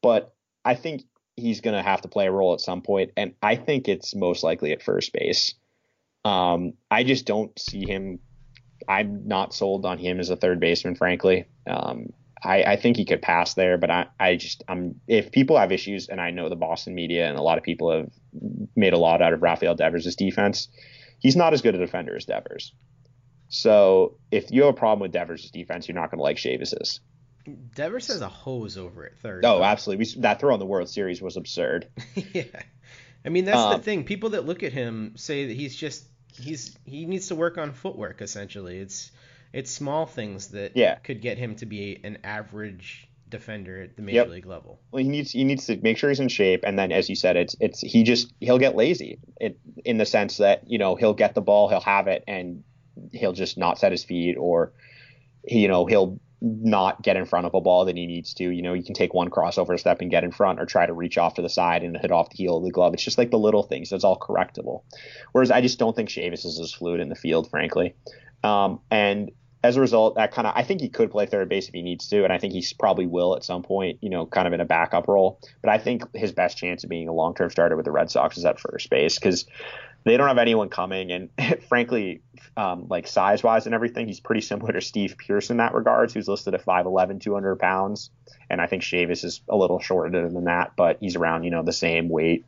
[0.03, 0.33] but
[0.63, 1.03] I think
[1.39, 4.15] he's going to have to play a role at some point, and I think it's
[4.15, 5.55] most likely at first base.
[6.25, 8.19] Um, I just don't see him.
[8.87, 11.45] I'm not sold on him as a third baseman, frankly.
[11.69, 12.07] Um,
[12.43, 15.71] I, I, think he could pass there, but I, I just I'm if people have
[15.71, 18.09] issues, and I know the Boston media and a lot of people have
[18.75, 20.69] made a lot out of Rafael Devers' defense.
[21.19, 22.73] He's not as good a defender as Devers.
[23.49, 27.01] So if you have a problem with Devers' defense, you're not going to like Chavis's.
[27.75, 29.17] Devers has a hose over it.
[29.21, 29.45] third.
[29.45, 30.05] Oh, absolutely.
[30.05, 31.87] We, that throw in the World Series was absurd.
[32.33, 32.43] yeah,
[33.25, 34.03] I mean that's um, the thing.
[34.03, 36.05] People that look at him say that he's just
[36.39, 38.21] he's he needs to work on footwork.
[38.21, 39.11] Essentially, it's
[39.53, 40.95] it's small things that yeah.
[40.95, 44.29] could get him to be an average defender at the major yep.
[44.29, 44.79] league level.
[44.91, 47.15] Well, he needs he needs to make sure he's in shape, and then as you
[47.15, 50.95] said, it's it's he just he'll get lazy it, in the sense that you know
[50.95, 52.63] he'll get the ball, he'll have it, and
[53.11, 54.73] he'll just not set his feet, or
[55.43, 58.43] you know he'll not get in front of a ball that he needs to.
[58.43, 60.93] You know, you can take one crossover step and get in front or try to
[60.93, 62.93] reach off to the side and hit off the heel of the glove.
[62.93, 63.91] It's just like the little things.
[63.91, 64.83] It's all correctable.
[65.31, 67.95] Whereas I just don't think Chavis is as fluid in the field, frankly.
[68.43, 69.31] Um, and
[69.63, 71.81] as a result, that kind of I think he could play third base if he
[71.81, 74.53] needs to, and I think he probably will at some point, you know, kind of
[74.53, 75.41] in a backup role.
[75.61, 78.09] But I think his best chance of being a long term starter with the Red
[78.09, 79.45] Sox is at first base because
[80.03, 81.11] they don't have anyone coming.
[81.11, 81.29] And
[81.69, 82.21] frankly,
[82.57, 86.13] um, like size wise and everything, he's pretty similar to Steve Pearce in that regards,
[86.13, 88.11] who's listed at 5'11, 200 pounds.
[88.49, 91.63] And I think Chavis is a little shorter than that, but he's around, you know,
[91.63, 92.45] the same weight.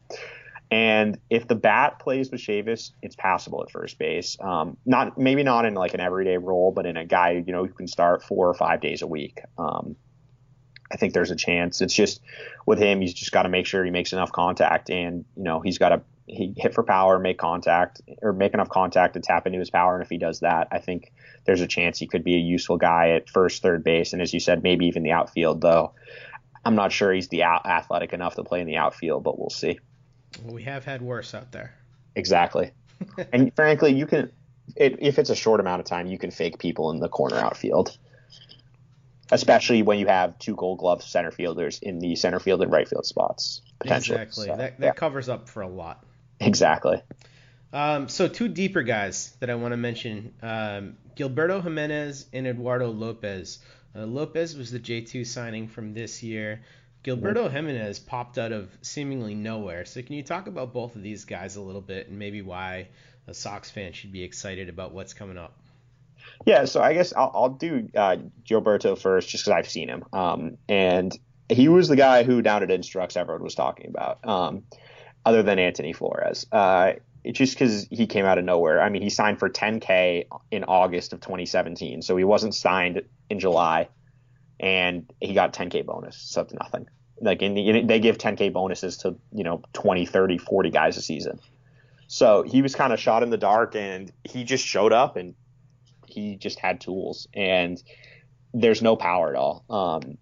[0.72, 4.38] And if the bat plays with Chavis, it's passable at first base.
[4.40, 7.66] Um, not maybe not in like an everyday role, but in a guy you know
[7.66, 9.42] who can start four or five days a week.
[9.58, 9.98] Um,
[10.90, 11.82] I think there's a chance.
[11.82, 12.22] It's just
[12.66, 15.60] with him, he's just got to make sure he makes enough contact, and you know
[15.60, 16.02] he's got to
[16.32, 19.96] he hit for power, make contact, or make enough contact to tap into his power.
[19.96, 21.12] And if he does that, I think
[21.46, 24.34] there's a chance he could be a useful guy at first, third base, and as
[24.34, 25.60] you said, maybe even the outfield.
[25.62, 25.94] Though
[26.64, 29.50] I'm not sure he's the out- athletic enough to play in the outfield, but we'll
[29.50, 29.80] see.
[30.44, 31.74] Well, We have had worse out there.
[32.16, 32.72] Exactly.
[33.34, 34.32] and frankly, you can,
[34.76, 37.36] it, if it's a short amount of time, you can fake people in the corner
[37.36, 37.98] outfield,
[39.32, 42.88] especially when you have two Gold Glove center fielders in the center field and right
[42.88, 44.22] field spots potentially.
[44.22, 44.46] Exactly.
[44.48, 44.94] So, that that yeah.
[44.94, 46.06] covers up for a lot.
[46.42, 47.02] Exactly.
[47.74, 52.90] Um, so two deeper guys that I want to mention: um, Gilberto Jimenez and Eduardo
[52.90, 53.60] Lopez.
[53.96, 56.62] Uh, Lopez was the J2 signing from this year.
[57.04, 59.86] Gilberto Jimenez popped out of seemingly nowhere.
[59.86, 62.90] So can you talk about both of these guys a little bit and maybe why
[63.28, 65.58] a Sox fan should be excited about what's coming up?
[66.46, 70.04] Yeah, so I guess I'll, I'll do uh, Gilberto first, just because I've seen him.
[70.14, 71.18] Um, and
[71.50, 74.64] he was the guy who down at Instructs everyone was talking about, um,
[75.26, 76.46] other than Antoni Flores.
[76.52, 76.94] Uh,
[77.24, 78.82] it's just because he came out of nowhere.
[78.82, 83.40] I mean, he signed for 10K in August of 2017, so he wasn't signed in
[83.40, 83.90] July,
[84.60, 86.88] and he got 10K bonus, so it's nothing.
[87.20, 91.02] Like in the, they give 10K bonuses to you know 20, 30, 40 guys a
[91.02, 91.40] season.
[92.08, 95.36] So he was kind of shot in the dark, and he just showed up, and
[96.08, 97.82] he just had tools, and
[98.54, 99.64] there's no power at all.
[99.70, 100.18] Um,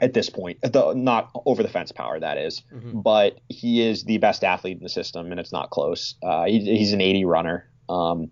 [0.00, 3.02] at this point, the, not over the fence power, that is, Mhm.
[3.02, 6.14] but he is the best athlete in the system, and it's not close.
[6.22, 8.30] Uh, he, he's an 80 runner, um,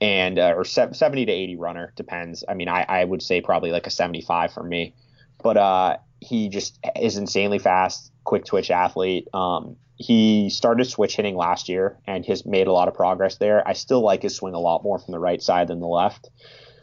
[0.00, 2.44] and uh, or se- 70 to 80 runner depends.
[2.48, 4.94] I mean, I, I would say probably like a 75 for me,
[5.42, 9.28] but uh, he just is insanely fast, quick twitch athlete.
[9.34, 13.66] Um, he started switch hitting last year and has made a lot of progress there.
[13.68, 16.30] I still like his swing a lot more from the right side than the left.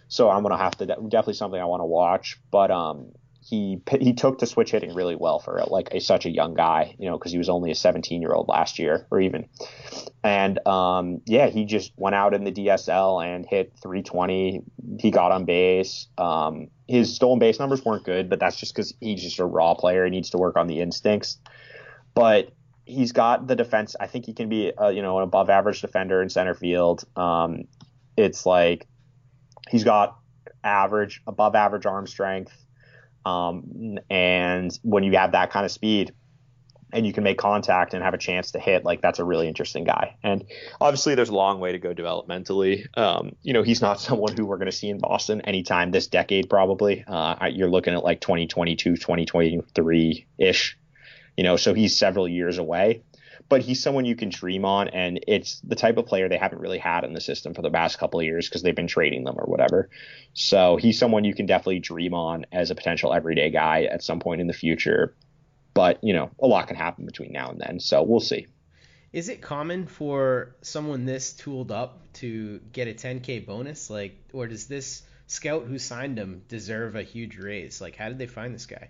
[0.08, 2.38] So I'm gonna have to definitely something I want to watch.
[2.52, 3.12] But um,
[3.48, 6.96] he he took to switch hitting really well for like a, such a young guy,
[7.00, 9.48] you know, because he was only a 17 year old last year or even.
[10.24, 14.64] And um, yeah, he just went out in the DSL and hit 320.
[15.00, 16.08] He got on base.
[16.18, 19.74] Um, his stolen base numbers weren't good, but that's just because he's just a raw
[19.74, 20.04] player.
[20.06, 21.38] He needs to work on the instincts.
[22.14, 22.52] But
[22.86, 23.96] he's got the defense.
[24.00, 27.04] I think he can be, a, you know, an above average defender in center field.
[27.16, 27.66] Um,
[28.18, 28.88] it's like
[29.70, 30.18] he's got
[30.64, 32.67] average, above average arm strength.
[33.28, 36.14] Um, and when you have that kind of speed
[36.94, 39.48] and you can make contact and have a chance to hit, like that's a really
[39.48, 40.16] interesting guy.
[40.24, 40.46] And
[40.80, 42.86] obviously, there's a long way to go developmentally.
[42.98, 46.08] Um, you know, he's not someone who we're going to see in Boston anytime this
[46.08, 47.04] decade, probably.
[47.06, 50.78] Uh, you're looking at like 2022, 2023 ish.
[51.36, 53.04] You know, so he's several years away
[53.50, 56.60] but he's someone you can dream on, and it's the type of player they haven't
[56.60, 59.24] really had in the system for the past couple of years because they've been trading
[59.24, 59.90] them or whatever.
[60.34, 64.20] So he's someone you can definitely dream on as a potential everyday guy at some
[64.20, 65.16] point in the future.
[65.74, 68.48] But you know, a lot can happen between now and then, so we'll see.
[69.14, 74.48] Is it common for someone this tooled up to get a 10k bonus, like, or
[74.48, 77.80] does this scout who signed him deserve a huge raise?
[77.80, 78.90] Like, how did they find this guy?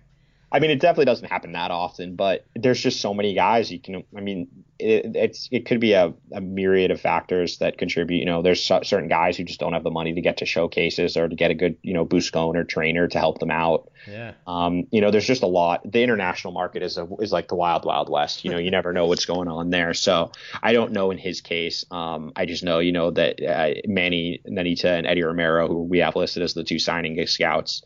[0.50, 3.78] I mean, it definitely doesn't happen that often, but there's just so many guys you
[3.78, 4.04] can.
[4.16, 8.18] I mean, it, it's it could be a, a myriad of factors that contribute.
[8.18, 11.16] You know, there's certain guys who just don't have the money to get to showcases
[11.16, 13.90] or to get a good, you know, Buscone or trainer to help them out.
[14.06, 14.32] Yeah.
[14.46, 15.90] Um, you know, there's just a lot.
[15.90, 18.44] The international market is a, is like the wild, wild west.
[18.44, 19.94] You know, you never know what's going on there.
[19.94, 21.84] So I don't know in his case.
[21.90, 25.98] Um, I just know, you know, that uh, Manny Nanita and Eddie Romero, who we
[25.98, 27.82] have listed as the two signing scouts,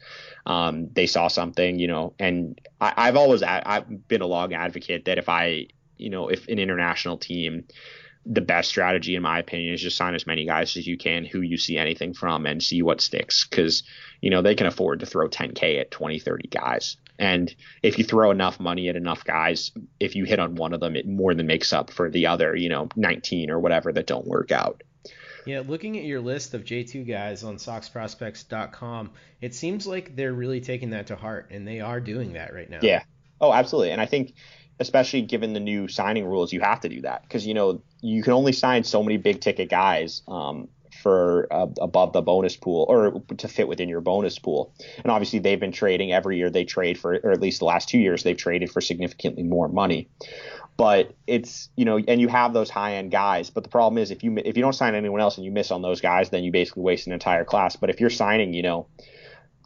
[0.46, 5.04] um, they saw something, you know, and I, I've always I've been a long advocate
[5.06, 5.68] that if I,
[6.02, 7.64] you know, if an international team,
[8.24, 11.24] the best strategy in my opinion is just sign as many guys as you can
[11.24, 13.82] who you see anything from and see what sticks because
[14.20, 18.04] you know they can afford to throw 10k at 20 30 guys and if you
[18.04, 21.34] throw enough money at enough guys if you hit on one of them it more
[21.34, 24.84] than makes up for the other you know 19 or whatever that don't work out
[25.44, 30.60] yeah, looking at your list of J2 guys on SoxProspects.com, it seems like they're really
[30.60, 32.78] taking that to heart, and they are doing that right now.
[32.80, 33.02] Yeah.
[33.40, 33.90] Oh, absolutely.
[33.90, 34.34] And I think,
[34.82, 38.22] especially given the new signing rules, you have to do that because you know you
[38.22, 40.68] can only sign so many big ticket guys um,
[41.02, 44.74] for uh, above the bonus pool or to fit within your bonus pool.
[44.98, 46.50] And obviously, they've been trading every year.
[46.50, 49.68] They trade for, or at least the last two years, they've traded for significantly more
[49.68, 50.08] money
[50.76, 54.10] but it's you know and you have those high end guys but the problem is
[54.10, 56.42] if you if you don't sign anyone else and you miss on those guys then
[56.42, 58.86] you basically waste an entire class but if you're signing you know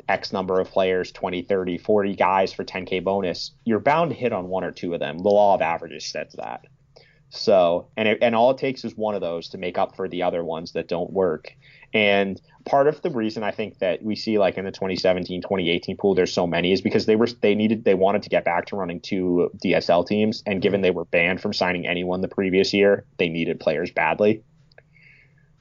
[0.08, 4.32] x number of players 20 30 40 guys for 10k bonus you're bound to hit
[4.32, 6.66] on one or two of them the law of averages says that
[7.30, 10.08] So, and it, and all it takes is one of those to make up for
[10.08, 11.52] the other ones that don't work.
[11.92, 15.96] And part of the reason I think that we see like in the 2017 2018
[15.96, 18.66] pool there's so many is because they were they needed they wanted to get back
[18.66, 20.82] to running two DSL teams and given mm-hmm.
[20.82, 24.42] they were banned from signing anyone the previous year, they needed players badly.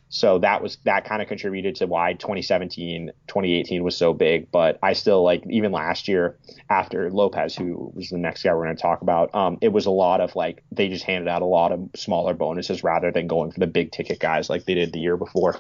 [0.10, 4.50] So that was that kind of contributed to why 2017, 2018 was so big.
[4.52, 6.38] But I still like even last year
[6.70, 9.88] after Lopez, who was the next guy we're going to talk about, um, it was
[9.88, 13.28] a lot of like they just handed out a lot of smaller bonuses rather than
[13.28, 15.60] going for the big ticket guys like they did the year before.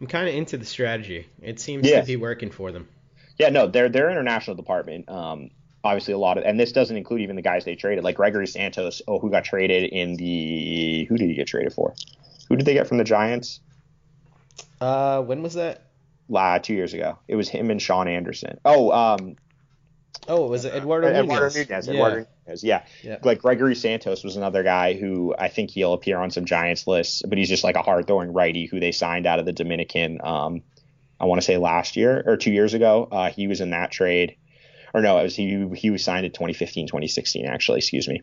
[0.00, 1.26] I'm kind of into the strategy.
[1.40, 2.00] It seems Yeah.
[2.00, 2.88] to be working for them.
[3.38, 5.08] Yeah, no, their their international department.
[5.08, 5.50] Um,
[5.84, 8.46] obviously a lot of, and this doesn't include even the guys they traded, like Gregory
[8.48, 9.00] Santos.
[9.06, 11.04] Oh, who got traded in the?
[11.08, 11.94] Who did he get traded for?
[12.48, 13.60] Who did they get from the Giants?
[14.80, 15.84] Uh, when was that?
[16.28, 17.18] La, two years ago.
[17.26, 18.58] It was him and Shaun Anderson.
[18.64, 19.36] Oh, um,
[20.26, 21.56] Oh, was it Eduardo, Eduardo Nunez.
[21.56, 21.86] Nunez.
[21.86, 21.92] Yeah.
[21.94, 22.64] Eduardo Nunez.
[22.64, 22.84] Yeah.
[23.02, 23.18] Yeah.
[23.22, 27.22] Like Gregory Santos was another guy who I think he'll appear on some Giants lists,
[27.26, 30.18] but he's just like a hard throwing righty who they signed out of the Dominican.
[30.22, 30.62] Um,
[31.20, 33.08] I want to say last year or two years ago.
[33.10, 34.36] Uh, he was in that trade.
[34.98, 35.64] Or no, it was he.
[35.76, 37.78] He was signed in 2015, 2016, actually.
[37.78, 38.20] Excuse me.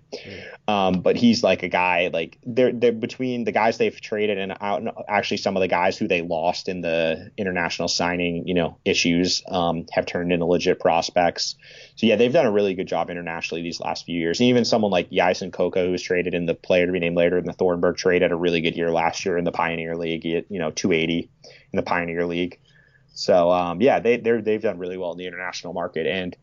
[0.68, 4.58] Um, but he's like a guy like they're they're between the guys they've traded and
[4.60, 8.78] out, actually some of the guys who they lost in the international signing you know
[8.84, 11.56] issues um, have turned into legit prospects.
[11.96, 14.42] So yeah, they've done a really good job internationally these last few years.
[14.42, 15.08] And even someone like
[15.54, 18.22] Coca, who was traded in the player to be named later in the Thornburg trade,
[18.22, 20.24] had a really good year last year in the Pioneer League.
[20.24, 21.30] He had, you know 280
[21.72, 22.60] in the Pioneer League.
[23.16, 26.06] So um, yeah, they they're, they've done really well in the international market.
[26.06, 26.36] And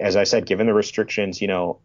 [0.00, 1.80] as I said, given the restrictions, you know,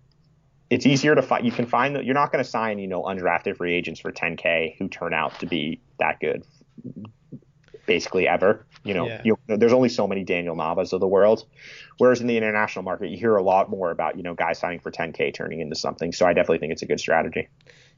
[0.70, 1.46] it's easier to find.
[1.46, 4.12] You can find that you're not going to sign, you know, undrafted free agents for
[4.12, 6.44] 10k who turn out to be that good,
[7.86, 8.66] basically ever.
[8.84, 9.22] You know, Yeah.
[9.24, 11.46] you, there's only so many Daniel Navas of the world.
[11.98, 14.80] Whereas in the international market, you hear a lot more about, you know, guys signing
[14.80, 16.12] for 10k turning into something.
[16.12, 17.48] So I definitely think it's a good strategy.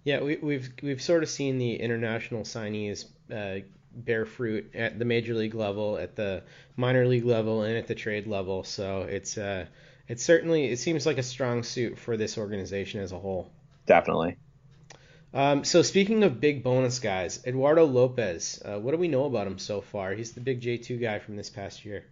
[0.04, 5.06] Yeah, we, we've we've sort of seen the international signees uh, bear fruit at the
[5.06, 6.44] major league level, at the
[6.78, 8.64] minor league level, and at the trade level.
[8.64, 9.66] So it's uh,
[10.10, 13.50] it's certainly it seems like a strong suit for this organization as a whole.
[13.86, 14.36] Definitely.
[15.34, 19.46] Um, so speaking of big bonus guys, Eduardo Lopez, uh, what do we know about
[19.46, 20.14] him so far?
[20.14, 22.04] He's the big J2 guy from this past year.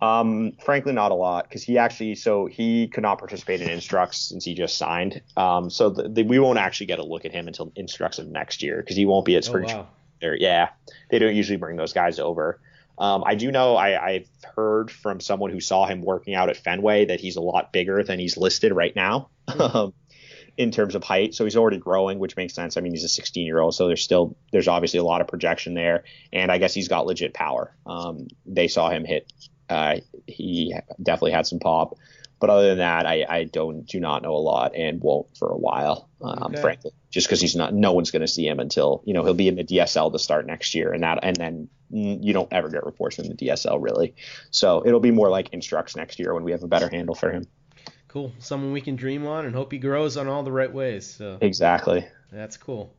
[0.00, 4.28] Um, frankly, not a lot because he actually so he could not participate in Instructs
[4.28, 5.22] since he just signed.
[5.36, 8.28] Um, so the, the, we won't actually get a look at him until Instructs of
[8.28, 9.66] next year because he won't be at Oh, spring.
[9.66, 9.88] wow.
[10.20, 10.68] There, yeah,
[11.10, 12.60] they don't usually bring those guys over.
[12.98, 16.56] Um, I do know I, I've heard from someone who saw him working out at
[16.56, 19.30] Fenway that he's a lot bigger than he's listed right now.
[19.58, 19.94] Um,
[20.58, 21.34] in terms of height.
[21.34, 22.76] So he's already growing, which makes sense.
[22.76, 25.28] I mean, he's a 16 year old, so there's still there's obviously a lot of
[25.28, 27.74] projection there, and I guess he's got legit power.
[27.86, 29.32] Um, they saw him hit.
[29.70, 31.94] Uh, he definitely had some pop,
[32.40, 35.48] but other than that, I, I don't do not know a lot and won't for
[35.48, 36.60] a while, um, Okay.
[36.60, 37.74] frankly, just because he's not.
[37.74, 40.18] No one's going to see him until you know he'll be in the DSL to
[40.18, 43.82] start next year, and that and then you don't ever get reports from the DSL
[43.82, 44.14] really.
[44.50, 47.30] So it'll be more like instructs next year when we have a better handle for
[47.30, 47.46] him.
[48.08, 51.06] Cool, someone we can dream on and hope he grows on all the right ways.
[51.06, 52.06] So Exactly.
[52.30, 52.94] That's cool.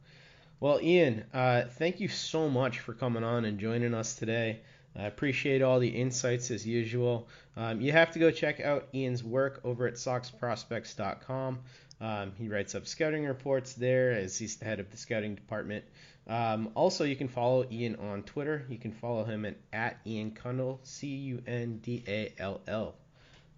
[0.59, 4.59] Well, Ian, uh, thank you so much for coming on and joining us today.
[4.99, 7.27] I appreciate all the insights as usual.
[7.55, 11.59] Um, you have to go check out Ian's work over at SoxProspects.com.
[12.01, 15.85] Um, he writes up scouting reports there as he's the head of the scouting department.
[16.27, 18.65] Um, also, you can follow Ian on Twitter.
[18.69, 22.95] You can follow him at, at Ian Cundall, C U N D A L L.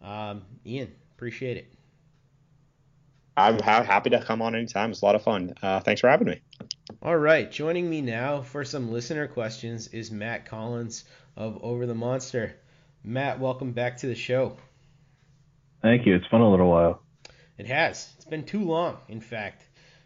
[0.01, 1.73] Um, Ian, appreciate it.
[3.37, 4.91] I'm ha- happy to come on anytime.
[4.91, 5.53] It's a lot of fun.
[5.61, 6.41] Uh, thanks for having me.
[7.01, 11.05] All right, joining me now for some listener questions is Matt Collins
[11.36, 12.55] of Over the Monster.
[13.03, 14.57] Matt, welcome back to the show.
[15.82, 16.15] Thank you.
[16.15, 17.01] It's been a little while.
[17.57, 18.11] It has.
[18.15, 19.63] It's been too long, in fact.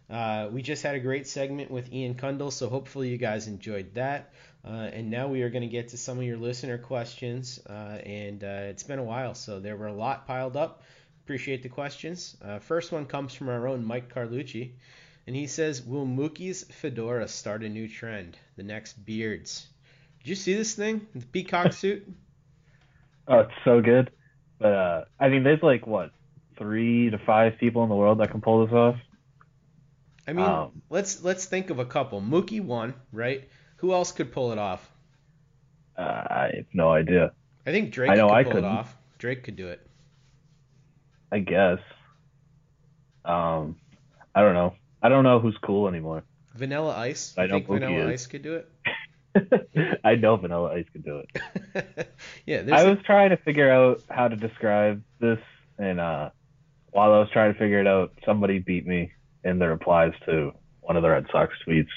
[0.10, 3.96] Uh, we just had a great segment with Ian Cundall, so hopefully you guys enjoyed
[3.96, 4.34] that.
[4.64, 7.60] Uh, and now we are going to get to some of your listener questions.
[7.68, 10.84] Uh, and uh, it's been a while, so there were a lot piled up.
[11.24, 12.38] Appreciate the questions.
[12.42, 14.72] Uh, first one comes from our own Mike Carlucci.
[15.28, 18.38] And he says, Will Mookie's fedora start a new trend?
[18.58, 19.66] The next beards.
[20.26, 21.06] Did you see this thing?
[21.14, 22.12] The peacock suit?
[23.28, 24.10] Oh, it's so good.
[24.58, 26.10] But uh, I mean, there's like what
[26.58, 28.96] three to five people in the world that can pull this off.
[30.28, 32.22] I mean, Um, let's let's think of a couple.
[32.24, 33.48] Mookie won, right?
[33.78, 34.90] Who else could pull it off?
[35.96, 37.32] Uh, I have no idea.
[37.68, 38.72] I think Drake I know could I pull couldn't.
[38.72, 38.98] it off.
[39.20, 39.88] Drake could do it.
[41.32, 41.78] I guess.
[43.24, 43.76] Um,
[44.34, 44.74] I don't know.
[45.04, 46.24] I don't know who's cool anymore.
[46.56, 47.36] Vanilla Ice.
[47.38, 48.12] I know think Vanilla.
[48.12, 48.68] Ice could do it?
[50.04, 52.08] I know Vanilla Ice could do it.
[52.46, 55.40] Yeah, I a- was trying to figure out how to describe this,
[55.78, 56.30] and uh,
[56.92, 59.12] while I was trying to figure it out, somebody beat me
[59.44, 61.90] in the replies to one of the Red Sox tweets,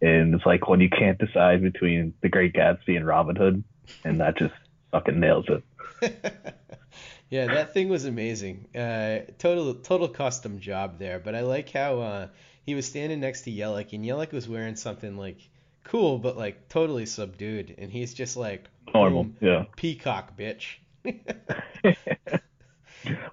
[0.00, 3.64] and it's like when you can't decide between The Great Gatsby and Robin Hood,
[4.04, 4.54] and that just
[4.92, 5.62] fucking nails it.
[7.30, 8.66] yeah, that thing was amazing.
[8.74, 12.28] Uh, total total custom job there, but I like how uh,
[12.64, 15.38] he was standing next to Yelich, and Yelich was wearing something like
[15.84, 20.76] cool, but like totally subdued, and he's just like normal, yeah, peacock bitch.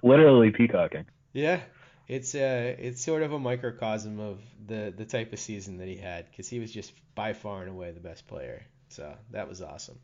[0.02, 1.06] Literally peacocking.
[1.32, 1.60] Yeah,
[2.08, 5.96] it's uh, it's sort of a microcosm of the the type of season that he
[5.96, 8.64] had, because he was just by far and away the best player.
[8.88, 9.98] So that was awesome.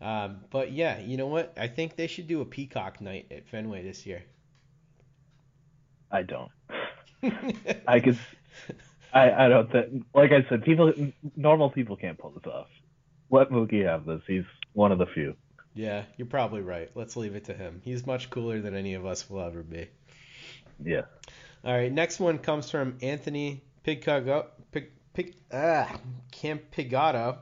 [0.00, 1.54] Um, but yeah, you know what?
[1.56, 4.22] I think they should do a peacock night at Fenway this year.
[6.10, 6.50] I don't.
[7.88, 8.18] I could.
[9.14, 10.04] I I don't think.
[10.14, 10.92] Like I said, people,
[11.36, 12.66] normal people can't pull this off.
[13.30, 14.20] Let Mookie have this.
[14.26, 14.44] He's
[14.74, 15.34] one of the few.
[15.74, 16.90] Yeah, you're probably right.
[16.94, 17.80] Let's leave it to him.
[17.84, 19.88] He's much cooler than any of us will ever be.
[20.82, 21.02] Yeah.
[21.64, 25.98] All right, next one comes from Anthony Pigcago, Pig, Pig, ah,
[26.30, 27.38] Campigato.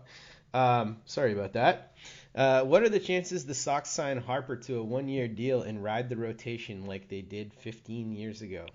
[0.54, 1.94] Um, sorry about that.
[2.34, 6.08] Uh, what are the chances the Sox sign Harper to a one-year deal and ride
[6.08, 8.66] the rotation like they did 15 years ago?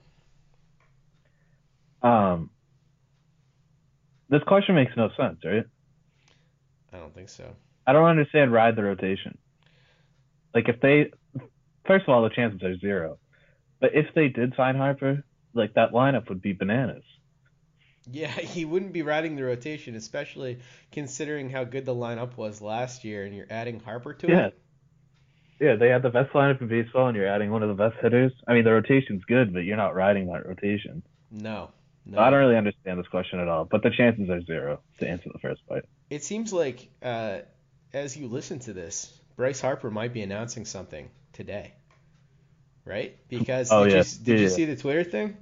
[2.04, 2.50] Um,
[4.30, 5.65] this question makes no sense, right?
[6.93, 7.55] I don't think so.
[7.86, 9.38] I don't understand ride the rotation.
[10.53, 11.11] Like if they,
[11.86, 13.19] first of all, the chances are zero.
[13.80, 15.23] But if they did sign Harper,
[15.53, 17.03] like that lineup would be bananas.
[18.11, 20.59] Yeah, he wouldn't be riding the rotation, especially
[20.91, 24.45] considering how good the lineup was last year, and you're adding Harper to yeah.
[24.47, 24.59] it.
[25.59, 27.95] Yeah, they had the best lineup in baseball, and you're adding one of the best
[28.01, 28.32] hitters.
[28.47, 31.01] I mean, the rotation's good, but you're not riding that rotation.
[31.32, 31.71] No.
[32.08, 32.18] No.
[32.18, 33.66] So I don't really understand this question at all.
[33.66, 35.86] But the chances are zero to answer the first part.
[36.10, 37.39] It seems like uh,
[37.93, 41.74] as you listen to this, Bryce Harper might be announcing something today,
[42.86, 43.18] right?
[43.28, 43.97] Because oh, did, yeah.
[43.97, 45.38] you, did yeah, you see the Twitter thing?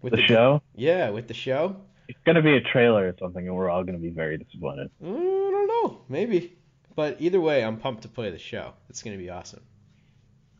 [0.00, 0.62] With the, the, show?
[0.74, 1.76] Yeah, with the show.
[2.08, 4.90] It's gonna be a trailer or something, and we're all gonna be very disappointed.
[5.02, 6.56] Mm, I don't know, maybe.
[6.94, 8.74] But either way, I'm pumped to play the show.
[8.88, 9.62] It's gonna be awesome.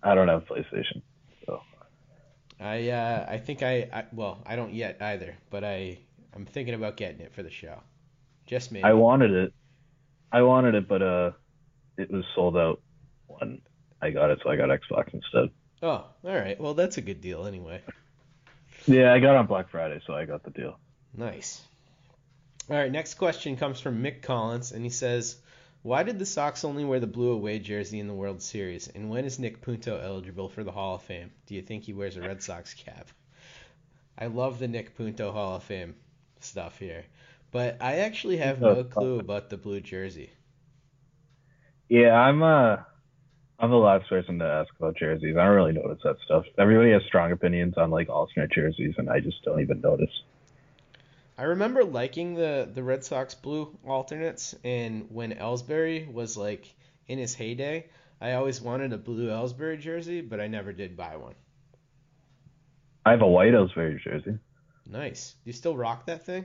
[0.03, 1.03] I don't have PlayStation.
[2.63, 5.99] I uh, I think I, I well I don't yet either, but I
[6.35, 7.81] I'm thinking about getting it for the show.
[8.47, 8.83] Just me.
[8.83, 9.53] I wanted it.
[10.31, 11.31] I wanted it, but uh,
[11.97, 12.81] it was sold out
[13.27, 13.61] when
[14.01, 15.51] I got it, so I got Xbox instead.
[15.83, 16.59] Oh, all right.
[16.61, 17.83] Well, that's a good deal anyway.
[18.87, 20.79] Yeah, I got on Black Friday, so I got the deal.
[21.15, 21.61] Nice.
[22.71, 25.37] All right, next question comes from Mick Collins, and he says,
[25.83, 28.87] "Why did the Sox only wear the blue away jersey in the World Series?
[28.87, 31.33] And when is Nick Punto eligible for the Hall of Fame?
[31.47, 33.09] Do you think he wears a Red Sox cap?"
[34.17, 35.97] I love the Nick Punto Hall of Fame
[36.39, 37.05] stuff here,
[37.51, 40.31] but I actually have no clue about the blue jersey.
[41.89, 42.77] Yeah, I'm uh
[43.59, 45.37] I'm the last person to ask about jerseys.
[45.37, 46.45] I don't really notice that stuff.
[46.59, 50.23] Everybody has strong opinions on like alternate jerseys, and I just don't even notice.
[51.43, 56.73] I remember liking the the Red Sox blue alternates, and when Ellsbury was like
[57.09, 57.87] in his heyday,
[58.21, 61.35] I always wanted a blue Ellsbury jersey, but I never did buy one.
[63.05, 64.39] I have a white Ellsbury jersey.
[64.87, 65.33] Nice.
[65.33, 66.45] Do you still rock that thing?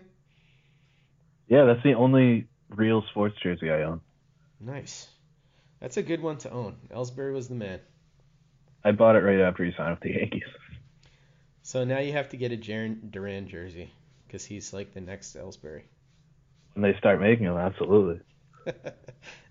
[1.48, 4.02] Yeah, that's the only real sports jersey I own.
[4.60, 5.08] Nice.
[5.80, 6.76] That's a good one to own.
[6.90, 7.82] Ellsbury was the man.
[8.84, 10.50] I bought it right after he signed with the Yankees.
[11.62, 13.92] So now you have to get a Jarren Duran jersey
[14.28, 15.84] because he's like the next Ellsbury.
[16.74, 18.22] When they start making them, absolutely.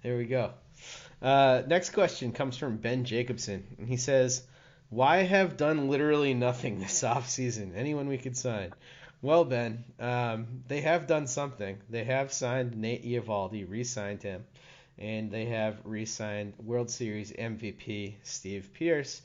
[0.03, 0.53] there we go.
[1.21, 4.43] Uh, next question comes from Ben Jacobson, and he says,
[4.91, 7.73] "Why have done literally nothing this off season?
[7.75, 8.73] Anyone we could sign?"
[9.23, 11.79] Well, Ben, um, they have done something.
[11.89, 14.45] They have signed Nate Eovaldi, re-signed him,
[14.99, 19.23] and they have re-signed World Series MVP Steve Pearce.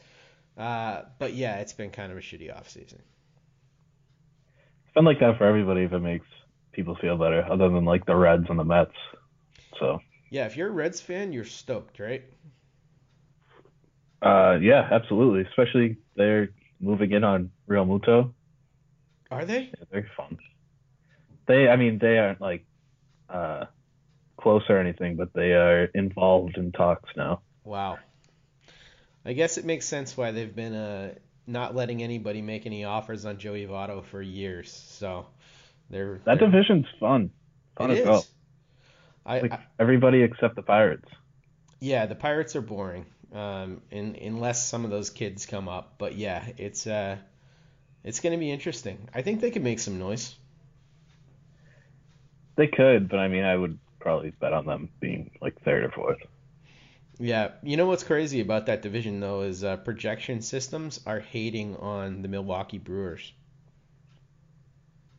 [0.57, 2.99] Uh, but yeah, it's been kind of a shitty offseason.
[4.91, 6.25] It's been like that for everybody if it makes
[6.73, 8.91] people feel better, other than like the Reds and the Mets.
[9.79, 9.99] So.
[10.29, 12.25] Yeah, if you're a Reds fan, you're stoked, right?
[14.21, 15.49] Uh, yeah, absolutely.
[15.49, 16.49] Especially they're
[16.81, 18.33] moving in on Realmuto.
[19.31, 19.61] Are they?
[19.61, 20.37] Yeah, they're fun.
[21.47, 22.65] They, I mean, they aren't like
[23.29, 23.67] uh,
[24.35, 27.43] close or anything, but they are involved in talks now.
[27.63, 27.97] Wow.
[29.23, 31.13] I guess it makes sense why they've been uh,
[31.47, 34.71] not letting anybody make any offers on Joey Votto for years.
[34.71, 35.27] So
[35.89, 37.31] they're that they're, division's fun.
[37.77, 38.05] Fun it as is.
[38.05, 38.25] well.
[39.25, 41.09] I, like I, everybody except the Pirates.
[41.79, 43.05] Yeah, the Pirates are boring.
[43.33, 47.15] Um, in, unless some of those kids come up, but yeah, it's uh,
[48.03, 49.07] it's going to be interesting.
[49.13, 50.35] I think they could make some noise.
[52.57, 55.91] They could, but I mean, I would probably bet on them being like third or
[55.91, 56.17] fourth.
[57.21, 61.75] Yeah, you know what's crazy about that division though is uh, projection systems are hating
[61.75, 63.31] on the Milwaukee Brewers.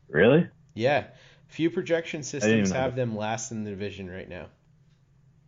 [0.09, 0.49] Really?
[0.75, 1.05] Yeah.
[1.47, 4.47] Few projection systems have them last in the division right now.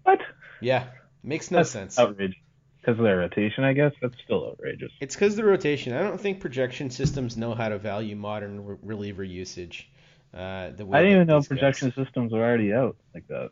[0.04, 0.20] What?
[0.60, 0.86] Yeah.
[1.22, 1.98] Makes no That's sense.
[1.98, 2.36] Outrageous.
[2.80, 3.92] Because of their rotation, I guess.
[4.00, 4.92] That's still outrageous.
[5.00, 5.94] It's because the rotation.
[5.94, 9.90] I don't think projection systems know how to value modern re- reliever usage.
[10.34, 13.26] Uh, the way I didn't even know these guys- projection systems were already out like
[13.28, 13.50] that.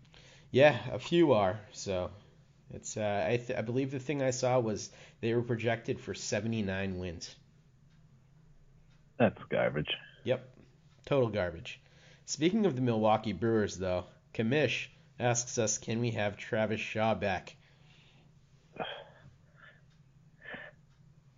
[0.50, 1.58] Yeah, a few are.
[1.72, 2.10] So
[2.72, 2.96] it's.
[2.96, 6.98] Uh, I th- I believe the thing I saw was they were projected for 79
[6.98, 7.34] wins.
[9.18, 9.90] That's garbage.
[10.24, 10.48] Yep,
[11.06, 11.80] total garbage.
[12.26, 14.04] Speaking of the Milwaukee Brewers, though,
[14.34, 14.86] Kamish
[15.20, 17.54] asks us, can we have Travis Shaw back?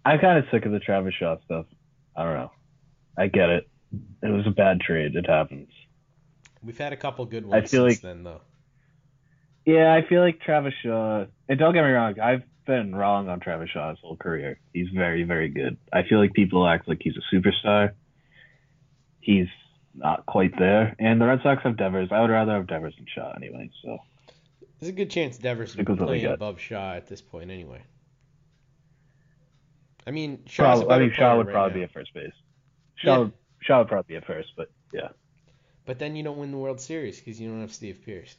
[0.05, 1.67] I'm kind of sick of the Travis Shaw stuff.
[2.17, 2.51] I don't know.
[3.17, 3.69] I get it.
[4.23, 5.17] It was a bad trade.
[5.17, 5.69] It happens.
[6.63, 8.41] We've had a couple good I ones feel since like- then, though.
[9.65, 11.25] Yeah, I feel like Travis Shaw.
[11.49, 14.59] And don't get me wrong, I've been wrong on Travis Shaw his whole career.
[14.73, 15.77] He's very, very good.
[15.93, 17.93] I feel like people act like he's a superstar.
[19.21, 19.47] He's
[19.95, 20.95] not quite there.
[20.99, 22.09] And the Red Sox have Devers.
[22.13, 23.71] I would rather have Devers than Shaw anyway.
[23.83, 23.99] So
[24.81, 26.35] There's a good chance Devers Stick would with what we play got.
[26.35, 27.83] above Shaw at this point, anyway.
[30.07, 31.75] I mean, Shaw's a Prob- I mean, Shaw would right probably now.
[31.79, 32.33] be at first base.
[32.97, 33.19] Shaw, Yeah.
[33.21, 35.09] would, Shaw would probably be at first, but yeah.
[35.87, 38.37] But then you don't win the World Series because you don't have Steve Pearce.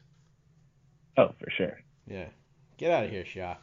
[1.17, 1.79] Oh, for sure.
[2.07, 2.27] Yeah.
[2.77, 3.55] Get out of here, Shaw.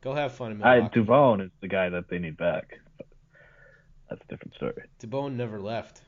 [0.00, 1.00] Go have fun in I, Milwaukee.
[1.00, 2.74] Dubón is the guy that they need back.
[4.10, 4.82] That's a different story.
[5.00, 6.02] Dubón never left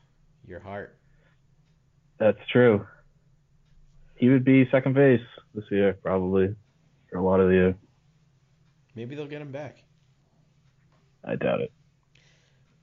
[0.45, 0.97] your heart.
[2.19, 2.85] That's true.
[4.15, 5.21] He would be second base
[5.53, 6.55] this year, probably,
[7.09, 7.75] for a lot of the year.
[8.95, 9.83] Maybe they'll get him back.
[11.23, 11.71] I doubt it.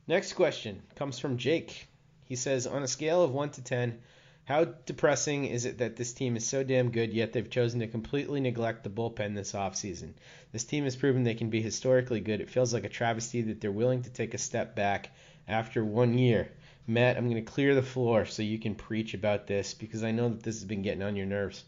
[0.07, 1.89] Next question comes from Jake.
[2.25, 3.99] He says, on a scale of 1 to 10,
[4.45, 7.87] how depressing is it that this team is so damn good, yet they've chosen to
[7.87, 10.13] completely neglect the bullpen this offseason?
[10.53, 12.41] This team has proven they can be historically good.
[12.41, 15.11] It feels like a travesty that they're willing to take a step back
[15.49, 16.51] after one year.
[16.87, 20.11] Matt, I'm going to clear the floor so you can preach about this because I
[20.11, 21.65] know that this has been getting on your nerves.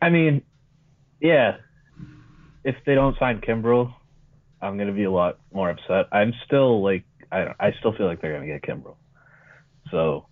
[0.00, 0.42] I mean,
[1.20, 1.56] yeah.
[2.62, 3.92] If they don't sign Kimbrel,
[4.60, 6.06] I'm gonna be a lot more upset.
[6.12, 8.96] I'm still like, I I still feel like they're gonna get Kimbrel.
[9.94, 10.26] So,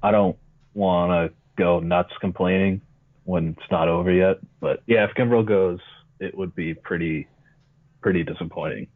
[0.00, 0.36] I don't
[0.74, 2.80] want to go nuts complaining
[3.24, 4.38] when it's not over yet.
[4.60, 5.80] But yeah, if Kimbrel goes,
[6.20, 7.26] it would be pretty,
[8.00, 8.86] pretty disappointing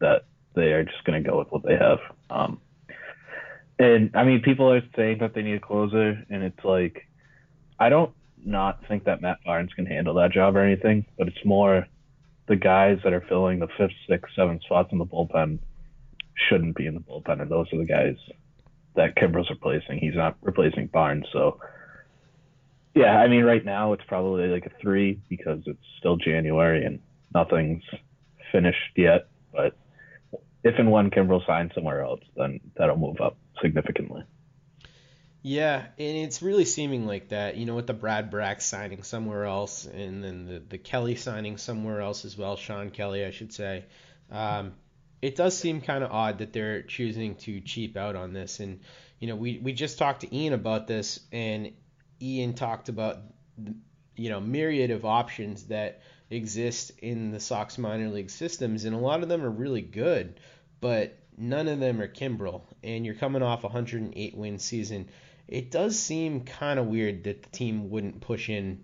[0.00, 1.98] that they are just gonna go with what they have.
[2.28, 2.60] Um,
[3.78, 7.08] and I mean, people are saying that they need a closer, and it's like,
[7.78, 8.12] I don't
[8.44, 11.86] not think that Matt Barnes can handle that job or anything, but it's more
[12.48, 15.58] the guys that are filling the fifth, sixth, seventh spots in the bullpen
[16.48, 18.16] shouldn't be in the bullpen, and those are the guys
[18.96, 19.98] that Kimbrel's replacing.
[19.98, 21.60] He's not replacing Barnes, so
[22.94, 27.00] yeah, I mean, right now it's probably like a three because it's still January and
[27.34, 27.82] nothing's
[28.52, 29.26] finished yet.
[29.52, 29.76] But
[30.62, 34.22] if and when Kimbrel signs somewhere else, then that'll move up significantly.
[35.42, 39.44] Yeah, and it's really seeming like that, you know, with the Brad Brach signing somewhere
[39.44, 43.52] else, and then the, the Kelley signing somewhere else as well, Shawn Kelley, I should
[43.52, 43.84] say.
[44.30, 44.72] Um,
[45.24, 48.60] it does seem kind of odd that they're choosing to cheap out on this.
[48.60, 48.80] And,
[49.18, 51.72] you know, we, we just talked to Ian about this, and
[52.20, 53.20] Ian talked about,
[54.16, 58.98] you know, myriad of options that exist in the Sox minor league systems, and a
[58.98, 60.38] lot of them are really good,
[60.80, 62.62] but none of them are Kimbrel.
[62.82, 65.08] And you're coming off a 108 win season
[65.48, 68.82] it does seem kind of weird that the team wouldn't push in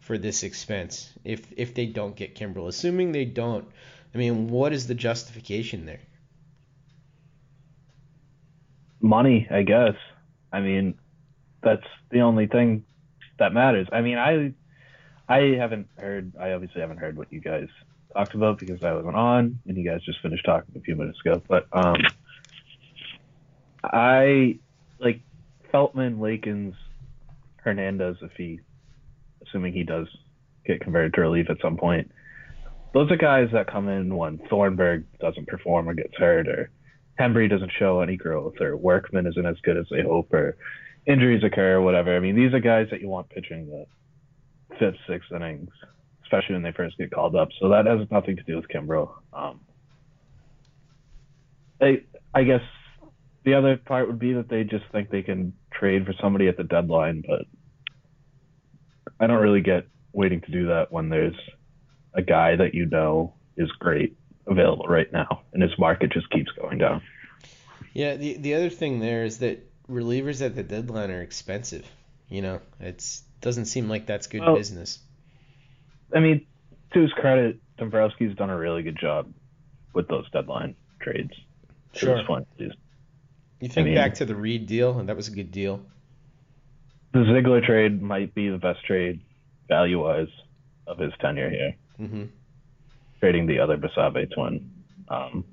[0.00, 2.68] for this expense if if they don't get Kimbrel.
[2.68, 3.68] Assuming they don't,
[4.14, 6.00] I mean, what is the justification there?
[9.00, 9.94] Money, I guess.
[10.52, 10.94] I mean,
[11.62, 12.84] that's the only thing
[13.38, 13.88] that matters.
[13.92, 14.52] I mean, I
[15.28, 16.32] I haven't heard.
[16.38, 17.68] I obviously haven't heard what you guys
[18.12, 21.18] talked about because I wasn't on, and you guys just finished talking a few minutes
[21.24, 21.40] ago.
[21.46, 21.96] But um,
[23.84, 24.58] I
[24.98, 25.20] like
[25.72, 26.74] Feltman, Lakins,
[27.56, 28.60] Hernandez, if he,
[29.46, 30.08] assuming he does
[30.66, 32.10] get converted to relief at some point.
[32.92, 36.70] Those are guys that come in when Thornburg doesn't perform or gets hurt, or
[37.18, 40.56] Hembree doesn't show any growth, or Workman isn't as good as they hope, or
[41.06, 42.16] injuries occur, or whatever.
[42.16, 43.86] I mean, these are guys that you want pitching the
[44.78, 45.70] fifth, sixth innings,
[46.24, 47.48] especially when they first get called up.
[47.60, 49.12] So that has nothing to do with Kimbrel.
[49.32, 49.60] Um,
[51.80, 52.02] I,
[52.34, 52.62] I guess
[53.44, 56.56] the other part would be that they just think they can trade for somebody at
[56.56, 57.46] the deadline, but
[59.18, 61.36] I don't really get waiting to do that when there's
[62.14, 66.50] a guy that you know is great available right now, and his market just keeps
[66.52, 67.02] going down.
[67.92, 71.86] Yeah, the the other thing there is that relievers at the deadline are expensive.
[72.28, 73.04] You know, it
[73.40, 74.98] doesn't seem like that's good Well, business.
[76.14, 76.46] I mean,
[76.92, 79.32] to his credit, Dombrowski's done a really good job
[79.92, 81.32] with those deadline trades.
[81.92, 82.18] Sure.
[82.18, 82.46] at.
[82.58, 85.82] You think I mean, back to the Reed deal, and that was a good deal.
[87.12, 89.20] The Ziegler trade might be the best trade
[89.68, 90.28] value wise
[90.86, 91.74] of his tenure here.
[92.00, 92.24] Mm-hmm.
[93.20, 94.70] Trading the other Basabe twin.
[95.08, 95.44] Um,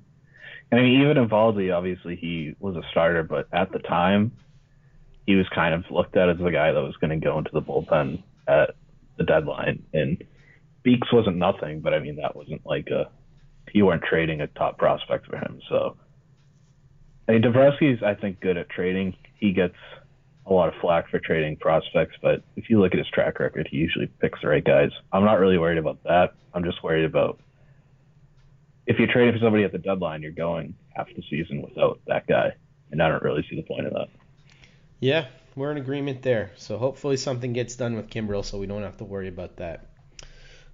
[0.70, 4.32] and I mean, even Eovaldi, obviously he was a starter, but at the time,
[5.26, 7.50] he was kind of looked at as the guy that was going to go into
[7.52, 8.74] the bullpen at
[9.18, 9.82] the deadline.
[9.92, 10.24] And
[10.82, 13.10] Beeks wasn't nothing, but I mean, that wasn't like a,
[13.74, 15.60] you weren't trading a top prospect for him.
[15.68, 15.96] So,
[17.28, 19.16] I mean, Dombrowski's, I think, good at trading.
[19.38, 19.76] He gets
[20.48, 23.68] a lot of flack for trading prospects, but if you look at his track record,
[23.70, 24.90] he usually picks the right guys.
[25.12, 26.34] I'm not really worried about that.
[26.54, 27.38] I'm just worried about
[28.86, 32.26] if you're trading for somebody at the deadline, you're going half the season without that
[32.26, 32.54] guy,
[32.90, 34.08] and I don't really see the point of that.
[34.98, 36.52] Yeah, we're in agreement there.
[36.56, 39.86] So hopefully something gets done with Kimbrel, so we don't have to worry about that.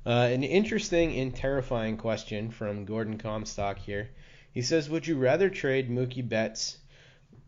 [0.07, 4.11] Uh, an interesting and terrifying question from Gordon Comstock here.
[4.53, 6.79] He says, "Would you rather trade Mookie Betts?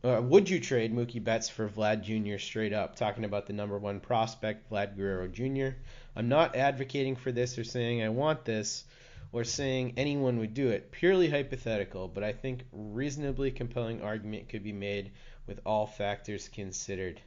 [0.04, 2.38] Uh, would you trade Mookie Betts for Vlad Jr.
[2.38, 2.96] straight up?
[2.96, 5.76] Talking about the number one prospect, Vlad Guerrero Jr.
[6.14, 8.84] I'm not advocating for this or saying I want this."
[9.32, 10.90] or saying anyone would do it.
[10.90, 15.10] Purely hypothetical, but I think reasonably compelling argument could be made
[15.46, 17.20] with all factors considered.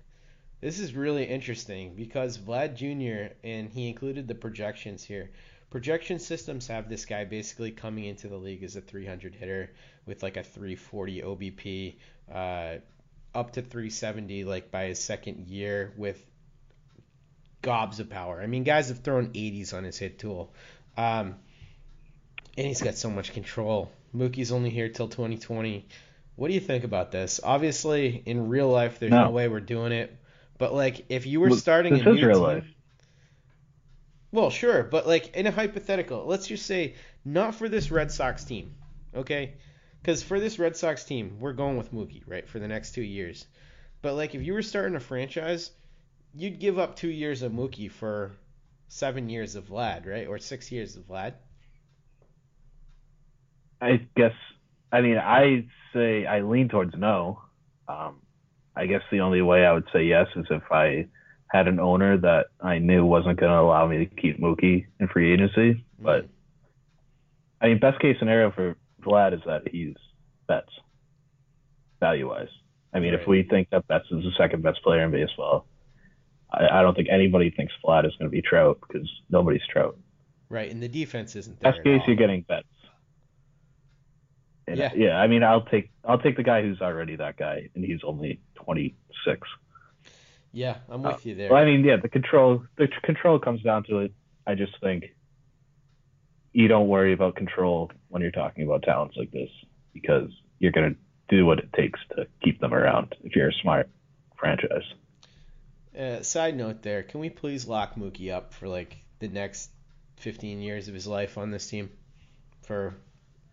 [0.62, 3.34] This is really interesting because Vlad Jr.
[3.44, 5.30] and he included the projections here.
[5.70, 9.72] Projection systems have this guy basically coming into the league as a 300 hitter
[10.08, 11.96] with like a 340 OBP,
[12.34, 12.76] uh,
[13.34, 16.24] up to 370 like by his second year with
[17.62, 18.42] gobs of power.
[18.42, 20.54] I mean, guys have thrown 80s on his hit tool.
[20.98, 21.36] Um,
[22.58, 23.92] and he's got so much control.
[24.14, 25.88] Mookie's only here till 2020.
[26.36, 27.40] What do you think about this?
[27.44, 30.16] Obviously, in real life, there's no, no way we're doing it.
[30.58, 32.68] But like, if you were starting this a is new real team, life.
[34.32, 38.44] well, sure, but like in a hypothetical, let's just say not for this Red Sox
[38.44, 38.76] team,
[39.16, 39.54] okay?
[40.02, 43.02] Because for this Red Sox team, we're going with Mookie, right, for the next two
[43.02, 43.46] years.
[44.02, 45.72] But like, if you were starting a franchise,
[46.34, 48.32] you'd give up two years of Mookie for
[48.88, 51.34] seven years of Vlad, right, or six years of Vlad.
[53.82, 54.34] I guess.
[54.92, 57.42] I mean, I say I lean towards no.
[57.88, 58.22] Um,
[58.76, 61.08] I guess the only way I would say yes is if I
[61.48, 65.08] had an owner that I knew wasn't going to allow me to keep Mookie in
[65.08, 65.84] free agency.
[66.00, 66.28] But
[67.62, 68.76] I mean, best case scenario for
[69.10, 69.96] Vlad is that he's
[70.48, 70.72] Betts
[72.00, 72.48] value wise.
[72.94, 73.22] I mean, Right.
[73.22, 75.68] if we think that Betts is the second best player in baseball,
[76.52, 79.98] I, I don't think anybody thinks Vlad is going to be Trout because nobody's Trout.
[80.50, 81.72] Right, and the defense isn't there.
[81.72, 82.66] Best case, you're getting Betts.
[84.68, 84.92] And, Yeah.
[84.96, 85.18] yeah.
[85.20, 88.40] I mean, I'll take I'll take the guy who's already that guy, and he's only
[88.56, 89.48] 26.
[90.52, 91.50] Yeah, I'm uh, with you there.
[91.52, 94.14] Well, I mean, yeah, the control the control comes down to it.
[94.48, 95.06] I just think
[96.54, 99.50] you don't worry about control when you're talking about talents like this
[99.94, 100.30] because
[100.60, 100.96] you're gonna
[101.30, 103.90] do what it takes to keep them around if you're a smart
[104.38, 104.84] franchise.
[105.98, 109.70] Uh, side note there, can we please lock Mookie up for like the next
[110.18, 111.90] 15 years of his life on this team
[112.64, 112.96] for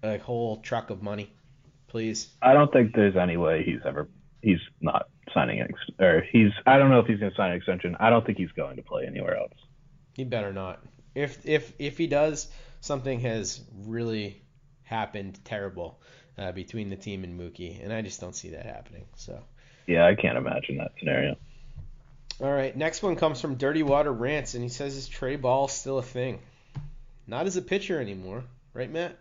[0.03, 1.31] a whole truck of money,
[1.89, 2.29] please?
[2.43, 4.09] I don't think there's any way he's ever
[4.43, 7.57] he's not signing an ex- or he's I don't know if he's gonna sign an
[7.57, 7.97] extension.
[7.99, 9.55] I don't think he's going to play anywhere else.
[10.15, 10.83] He better not.
[11.15, 12.49] If if if he does,
[12.87, 14.43] something has really
[14.85, 16.01] happened terrible
[16.39, 19.05] uh, between the team and Mookie, and I just don't see that happening.
[19.17, 19.39] So.
[19.87, 21.37] Yeah, I can't imagine that scenario.
[22.41, 25.69] All right, next one comes from Dirty Water Rants, and he says, "Is Trey Ball
[25.69, 26.41] still a thing?
[27.27, 29.17] Not as a pitcher anymore, right, Matt?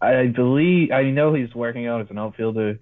[0.00, 2.80] I believe I know he's working out as an outfielder.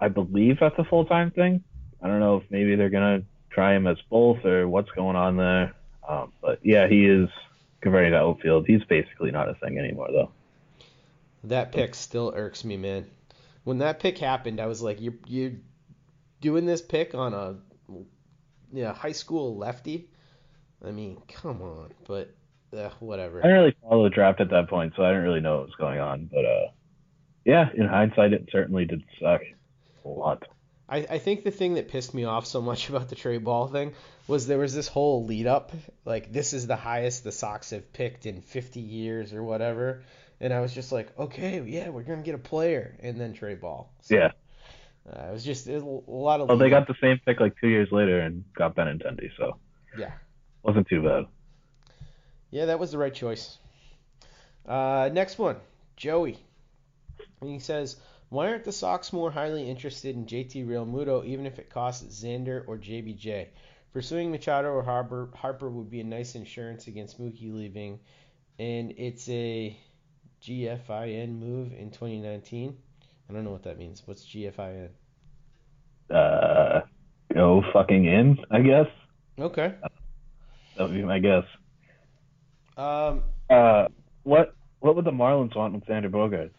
[0.00, 1.62] I believe that's a full time thing.
[2.02, 5.36] I don't know if maybe they're gonna try him as both or what's going on
[5.36, 5.74] there.
[6.08, 7.28] Um, but yeah, he is
[7.82, 8.66] converting to outfield.
[8.66, 10.30] He's basically not a thing anymore though.
[11.44, 13.06] That pick still irks me, man.
[13.64, 15.52] When that pick happened, I was like, "You're you're
[16.40, 17.56] doing this pick on a
[18.72, 20.08] yeah high school lefty?
[20.84, 22.32] I mean, come on." But
[22.76, 23.40] uh, whatever.
[23.40, 25.66] I didn't really follow the draft at that point, so I didn't really know what
[25.66, 26.30] was going on.
[26.32, 26.70] But uh,
[27.44, 29.42] yeah, in hindsight, it certainly did suck
[30.04, 30.44] a lot.
[30.88, 33.66] I, I think the thing that pissed me off so much about the Trey Ball
[33.66, 33.94] thing
[34.28, 35.72] was there was this whole lead up,
[36.04, 40.02] like this is the highest the Sox have picked in 50 years or whatever,
[40.40, 43.54] and I was just like, okay, yeah, we're gonna get a player, and then Trey
[43.54, 43.92] Ball.
[44.02, 44.30] So, Yeah.
[45.10, 46.48] uh, it was just a, a lot of.
[46.48, 46.88] Well, they got up.
[46.88, 49.58] the same pick like two years later and got Benintendi, so
[49.96, 50.12] Yeah.
[50.62, 51.26] wasn't too bad.
[52.50, 53.58] Yeah, that was the right choice.
[54.66, 55.56] Uh, next one,
[55.96, 56.38] Joey.
[57.40, 57.96] And he says,
[58.28, 62.62] Why aren't the Sox more highly interested in JT Realmuto, even if it costs Xander
[62.68, 63.48] or JBJ?
[63.92, 68.00] Pursuing Machado or Harper, Harper would be a nice insurance against Mookie leaving,
[68.58, 69.76] and it's a
[70.42, 72.74] GFIN move in 2019.
[73.28, 74.02] I don't know what that means.
[74.06, 74.88] What's GFIN?
[76.10, 76.80] Uh,
[77.34, 78.86] go fucking in, I guess.
[79.38, 79.74] Okay.
[80.76, 81.44] That would be my guess.
[82.76, 83.88] Um, Uh,
[84.22, 86.50] what what would the Marlins want with Xander Bogaerts?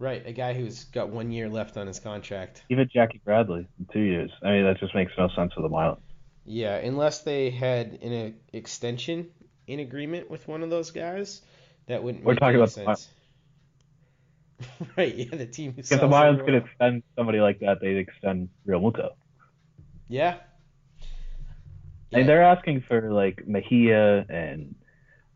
[0.00, 2.62] Right, a guy who's got one year left on his contract.
[2.68, 4.30] Even Jackie Bradley two years.
[4.44, 5.98] I mean, that just makes no sense for the Marlins.
[6.44, 9.28] Yeah, unless they had an extension
[9.66, 11.42] in agreement with one of those guys,
[11.88, 13.08] that wouldn't We're make talking about the sense.
[14.96, 18.48] right, yeah, the team who If the Marlins could extend somebody like that, they'd extend
[18.66, 19.10] Realmuto.
[20.08, 20.36] Yeah.
[22.12, 24.74] And they're asking for like Mejia and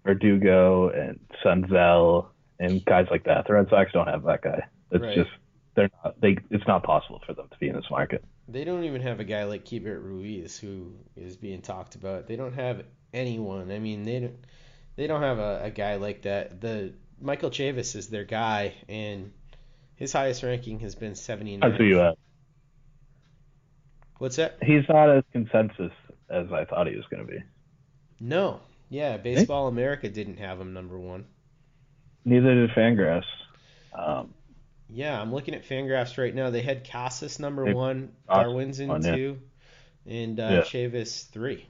[0.04, 2.28] Verdugo and Senzel
[2.58, 3.46] and guys like that.
[3.46, 4.66] The Red Sox don't have that guy.
[4.90, 5.14] It's Right.
[5.14, 5.30] just
[5.74, 8.24] they're not they it's not possible for them to be in this market.
[8.48, 12.26] They don't even have a guy like Keibert Ruiz who is being talked about.
[12.26, 12.84] They don't have
[13.14, 13.70] anyone.
[13.70, 14.36] I mean, they don't.
[14.96, 16.60] They don't have a, a guy like that.
[16.60, 19.32] The Michael Chavis is their guy, and
[19.96, 21.60] his highest ranking has been 79.
[21.60, 22.16] That's who you have.
[24.18, 24.58] What's that?
[24.62, 25.92] He's not as consensus
[26.30, 27.38] as I thought he was going to be.
[28.20, 28.60] No.
[28.88, 31.24] Yeah, Baseball America didn't have him number one.
[32.24, 33.24] Neither did Fangraphs.
[33.96, 34.34] Um,
[34.88, 36.50] Yeah, I'm looking at Fangraphs right now.
[36.50, 39.14] They had Casas number one, Darwinzon one, yeah.
[39.14, 39.38] two,
[40.06, 40.60] and uh, Yeah.
[40.62, 41.66] Chavis three.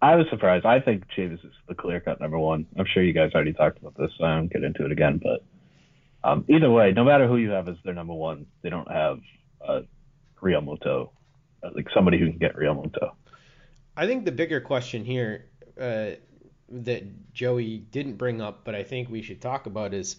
[0.00, 0.66] I was surprised.
[0.66, 2.66] I think Chavis is the clear cut number one.
[2.78, 5.18] I'm sure you guys already talked about this, so I won't get into it again.
[5.22, 5.42] But
[6.22, 9.20] um, either way, no matter who you have as their number one, they don't have
[9.66, 9.80] uh,
[10.42, 11.10] Realmuto,
[11.62, 13.12] uh, like somebody who can get Realmuto.
[13.96, 15.46] I think the bigger question here
[15.80, 16.10] uh,
[16.82, 20.16] that Joey didn't bring up, but I think we should talk about is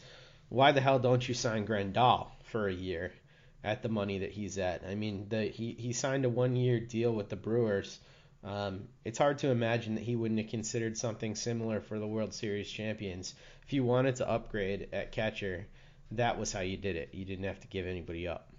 [0.49, 3.11] why the hell don't you sign Grandal for a year
[3.63, 4.83] at the money that he's at?
[4.87, 7.99] I mean, the he, he signed a one year deal with the Brewers.
[8.43, 12.33] Um, it's hard to imagine that he wouldn't have considered something similar for the World
[12.33, 13.33] Series champions.
[13.65, 15.65] If you wanted to upgrade at catcher,
[16.11, 17.09] that was how you did it.
[17.11, 18.49] You didn't have to give anybody up.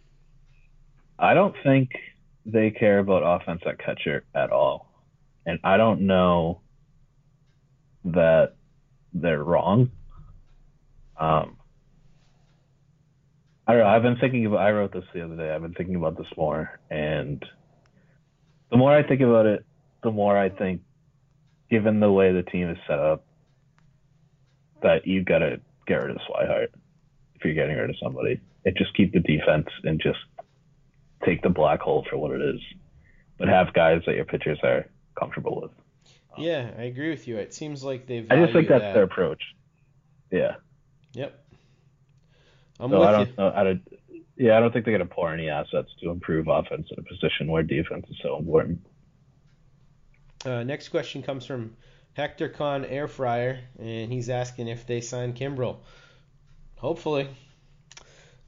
[1.19, 1.91] I don't think
[2.45, 4.91] they care about offense at catcher at all.
[5.47, 6.61] And I don't know
[8.07, 8.55] that
[9.13, 9.91] they're wrong.
[11.19, 11.57] Um,
[13.67, 13.89] I don't know.
[13.89, 14.61] I've been thinking about.
[14.61, 15.51] I wrote this the other day.
[15.51, 17.45] I've been thinking about this more, and
[18.71, 19.65] the more I think about it,
[20.03, 20.83] the more I think,
[21.69, 23.25] given the way the team is set up,
[24.83, 26.69] that you've gotta get rid of Swihart
[27.35, 30.19] if you're getting rid of somebody, and just keep the defense and just
[31.25, 32.61] take the black hole for what it is,
[33.39, 34.87] but have guys that your pitchers are
[35.19, 35.86] comfortable with.
[36.39, 37.39] Yeah, I agree with you.
[37.39, 38.27] It seems like they've.
[38.31, 38.95] I just think that's that.
[38.95, 39.43] their approach.
[40.31, 40.57] Yeah.
[41.15, 41.45] Yep.
[42.79, 43.25] I'm so with I you.
[43.27, 43.53] don't know.
[43.55, 43.89] I don't,
[44.37, 47.03] yeah, I don't think they're going to pour any assets to improve offense in a
[47.03, 48.87] position where defense is so important.
[50.45, 51.77] Uh, next question comes from
[52.13, 55.79] Hector Con Air Fryer, and he's asking if they sign Kimbrel.
[56.77, 57.29] Hopefully.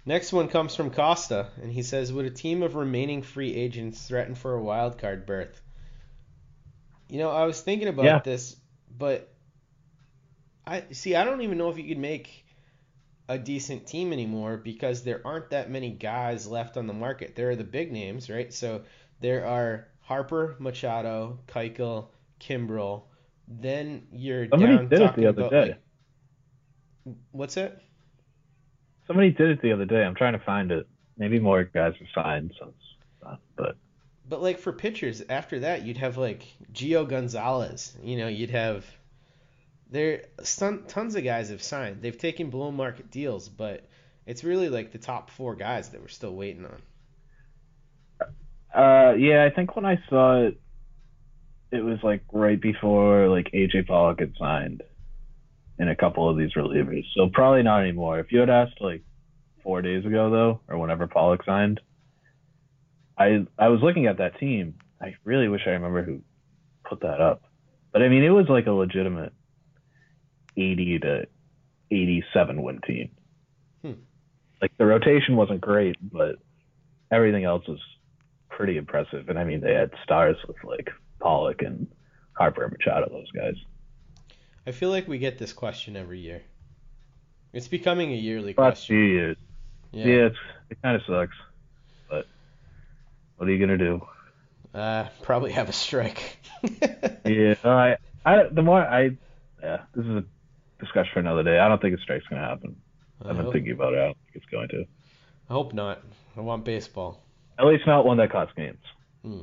[0.04, 4.06] Next one comes from Costa, and he says, "Would a team of remaining free agents
[4.06, 5.60] threaten for a wild card berth?"
[7.08, 8.18] You know, I was thinking about Yeah.
[8.20, 8.56] this,
[8.90, 9.32] but
[10.66, 11.14] I see.
[11.16, 12.44] I don't even know if you could make
[13.28, 17.34] a decent team anymore because there aren't that many guys left on the market.
[17.36, 18.52] There are the big names, right?
[18.52, 18.82] So
[19.20, 22.08] there are Harper, Machado, Keuchel,
[22.40, 23.04] Kimbrel.
[23.48, 25.68] Then you're Somebody down did it the other about day.
[25.68, 25.78] like
[27.32, 27.82] what's that?
[29.06, 30.04] Somebody did it the other day.
[30.04, 30.86] I'm trying to find it.
[31.16, 32.76] Maybe more guys have signed since,
[33.26, 33.76] uh, but
[34.28, 37.96] But like for pitchers, after that you'd have like Gio Gonzalez.
[38.02, 38.84] You know, you'd have
[39.90, 40.24] there
[40.88, 42.02] tons of guys have signed.
[42.02, 43.88] They've taken below market deals, but
[44.26, 46.82] it's really like the top four guys that we're still waiting on.
[48.74, 50.60] Uh, yeah, I think when I saw it,
[51.70, 54.82] it was like right before like AJ Pollock had signed,
[55.78, 57.04] in a couple of these relievers.
[57.14, 58.18] So probably not anymore.
[58.18, 59.02] If you had asked like
[59.62, 61.80] four days ago though, or whenever Pollock signed,
[63.18, 64.74] I I was looking at that team.
[65.00, 66.22] I really wish I remember who
[66.84, 67.42] put that up,
[67.92, 69.32] but I mean it was like a legitimate
[70.56, 71.26] eighty to
[71.90, 73.10] eighty-seven win team.
[73.82, 73.92] Hmm.
[74.60, 76.36] Like the rotation wasn't great, but
[77.10, 77.80] everything else was
[78.50, 79.28] pretty impressive.
[79.28, 80.90] And I mean, they had stars with like
[81.20, 81.86] Pollock and
[82.32, 83.54] Harper and Machado, those guys.
[84.66, 86.42] I feel like we get this question every year.
[87.52, 88.96] It's becoming a yearly Last question.
[88.96, 89.36] few years.
[89.92, 90.06] Yeah.
[90.06, 90.36] Yeah, it's,
[90.70, 91.36] it kind of sucks.
[93.38, 94.06] What are you gonna do?
[94.74, 96.36] Uh, probably have a strike.
[97.24, 99.16] yeah, I, I, the more I,
[99.62, 100.24] yeah, this is a
[100.78, 101.58] discussion for another day.
[101.58, 102.76] I don't think a strike's gonna happen.
[103.24, 103.98] I I've been hope- thinking about it.
[103.98, 104.84] I don't think it's going to.
[105.48, 106.02] I hope not.
[106.36, 107.22] I want baseball.
[107.58, 108.78] At least not one that costs games.
[109.22, 109.40] Hmm.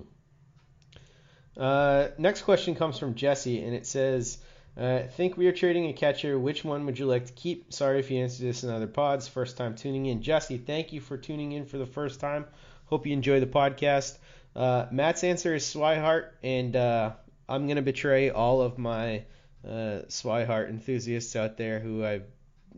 [1.57, 4.37] Uh, next question comes from Jesse, and it says,
[4.77, 6.37] Uh, think we are trading a catcher.
[6.37, 7.73] Which one would you like to keep?
[7.73, 9.27] Sorry if you answered this in other pods.
[9.27, 10.21] First time tuning in.
[10.21, 12.45] Jesse, thank you for tuning in for the first time.
[12.85, 14.17] Hope you enjoy the podcast.
[14.55, 17.11] Uh, Matt's answer is Swihart, and uh,
[17.49, 19.25] I'm going to betray all of my
[19.67, 22.25] uh, Swihart enthusiasts out there who I've,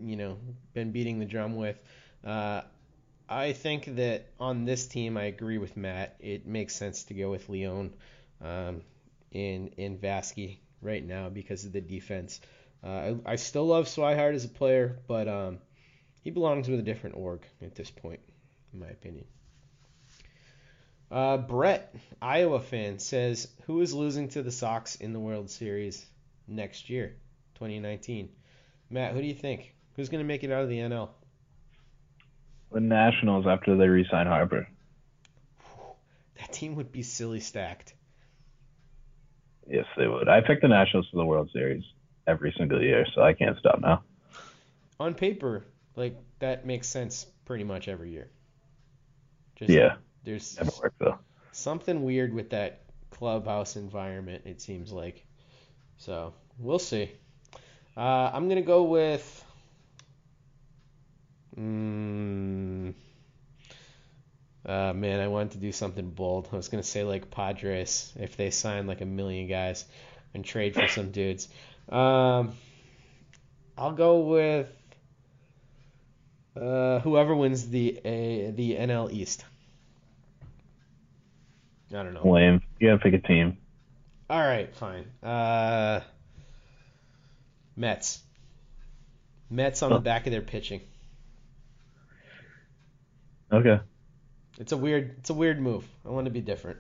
[0.01, 0.37] you know,
[0.73, 1.79] been beating the drum with.
[2.23, 2.61] Uh,
[3.29, 6.15] I think that on this team, I agree with Matt.
[6.19, 7.93] It makes sense to go with Leon
[8.41, 8.81] um,
[9.31, 12.39] in in Vázquez right now because of the defense.
[12.83, 15.59] Uh, I, I still love Swihart as a player, but um,
[16.21, 18.21] he belongs with a different org at this point,
[18.73, 19.25] in my opinion.
[21.09, 26.05] Uh, Brett, Iowa fan, says who is losing to the Sox in the World Series
[26.47, 27.15] next year,
[27.55, 28.29] 2019?
[28.89, 29.73] Matt, who do you think?
[29.95, 31.09] Who's going to make it out of the NL?
[32.71, 34.67] The Nationals after they re-sign Harper.
[36.37, 37.93] That team would be silly stacked.
[39.65, 40.29] Yes, they would.
[40.29, 41.83] I pick the Nationals for the World Series
[42.27, 44.03] every single year, so I can't stop now.
[44.99, 45.65] On paper,
[45.95, 48.29] like that makes sense pretty much every year.
[49.55, 49.95] Just, yeah.
[50.27, 51.01] There's worked
[51.53, 52.81] something weird with that
[53.11, 54.41] clubhouse environment.
[54.45, 55.25] It seems like.
[55.99, 57.09] So we'll see.
[57.95, 59.45] Uh, I'm gonna go with.
[61.57, 62.93] Mm,
[64.65, 66.49] uh, man, I wanted to do something bold.
[66.51, 69.85] I was gonna say like Padres if they sign like a million guys
[70.33, 71.47] and trade for some dudes.
[71.87, 72.51] Um,
[73.77, 74.67] I'll go with
[76.59, 79.45] uh, whoever wins the uh, the NL East.
[81.91, 82.27] I don't know.
[82.29, 82.61] Lame.
[82.79, 83.57] You gotta pick a team.
[84.29, 85.05] All right, fine.
[85.23, 86.01] Uh,
[87.75, 88.21] Mets.
[89.49, 89.95] Mets on Oh.
[89.95, 90.81] the back of their pitching.
[93.51, 93.79] Okay.
[94.59, 95.85] It's a weird it's a weird move.
[96.05, 96.79] I want to be different.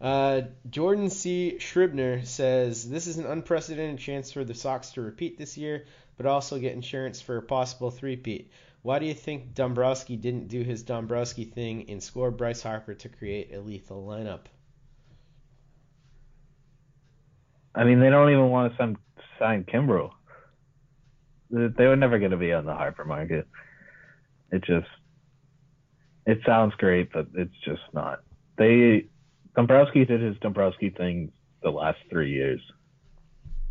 [0.00, 1.56] Uh, Jordan C.
[1.58, 5.84] Shribner says this is an unprecedented chance for the Sox to repeat this year,
[6.16, 8.50] but also get insurance for a possible three-peat.
[8.82, 13.08] Why do you think Dombrowski didn't do his Dombrowski thing and score Bryce Harper to
[13.08, 14.46] create a lethal lineup?
[17.74, 18.96] I mean, they don't even want to
[19.38, 20.10] sign, Kimbrel.
[21.50, 23.46] They they were never going to be on the Harper market.
[24.50, 24.88] It just,
[26.26, 28.20] it sounds great, but it's just not.
[28.58, 29.06] They,
[29.54, 31.32] Dombrowski did his Dombrowski thing
[31.62, 32.60] the last three years,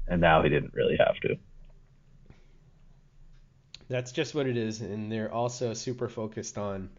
[0.07, 1.35] and now he didn't really have to.
[3.91, 6.89] That's just what it is, and they're also super focused on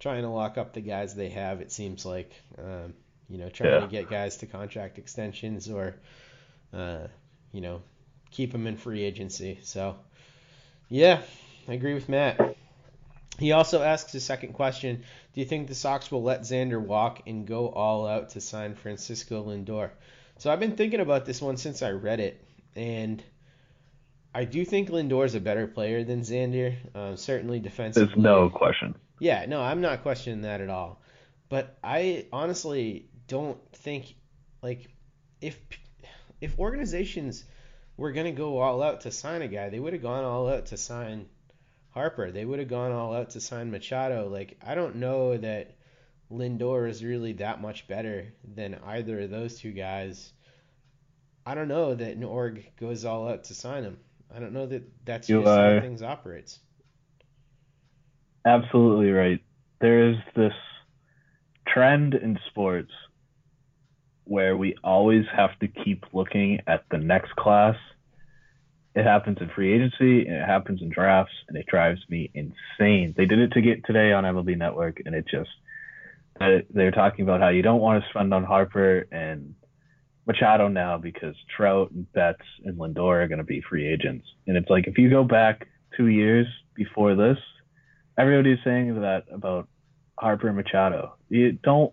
[0.00, 1.60] trying to lock up the guys they have.
[1.60, 2.94] It seems like, um,
[3.30, 3.80] you know, trying Yeah.
[3.80, 5.94] to get guys to contract extensions or,
[6.72, 7.06] uh,
[7.52, 7.80] you know,
[8.32, 9.60] keep them in free agency.
[9.62, 9.94] So,
[10.88, 11.22] yeah,
[11.68, 12.40] I agree with Matt.
[13.38, 15.04] He also asks a second question:
[15.34, 18.74] Do you think the Sox will let Xander walk and go all out to sign
[18.74, 19.90] Francisco Lindor?
[20.38, 22.44] So I've been thinking about this one since I read it,
[22.74, 23.22] and
[24.34, 26.74] I do think Lindor is a better player than Xander.
[26.94, 28.06] Uh, certainly defensively.
[28.06, 28.94] There's no question.
[29.18, 31.00] Yeah, no, I'm not questioning that at all.
[31.48, 34.14] But I honestly don't think
[34.62, 34.88] like
[35.40, 35.58] if
[36.40, 37.44] if organizations
[37.96, 40.66] were gonna go all out to sign a guy, they would have gone all out
[40.66, 41.26] to sign
[41.90, 42.30] Harper.
[42.30, 44.28] They would have gone all out to sign Machado.
[44.28, 45.76] Like I don't know that
[46.30, 50.32] Lindor is really that much better than either of those two guys.
[51.44, 53.98] I don't know that an org goes all out to sign him.
[54.34, 56.58] I don't know that that's You just how uh, things operates.
[58.46, 59.40] Absolutely right.
[59.80, 60.52] There is this
[61.68, 62.90] trend in sports
[64.24, 67.76] where we always have to keep looking at the next class.
[68.94, 73.14] It happens in free agency and it happens in drafts and it drives me insane.
[73.16, 75.50] They did it to get today on MLB Network and it just
[76.70, 79.54] they're talking about how you don't want to spend on Harper and
[80.26, 84.26] Machado now because Trout and Betts and Lindor are going to be free agents.
[84.46, 87.38] And it's like if you go back two years before this,
[88.16, 89.68] everybody's saying that about
[90.18, 91.16] Harper and Machado.
[91.28, 91.92] You don't.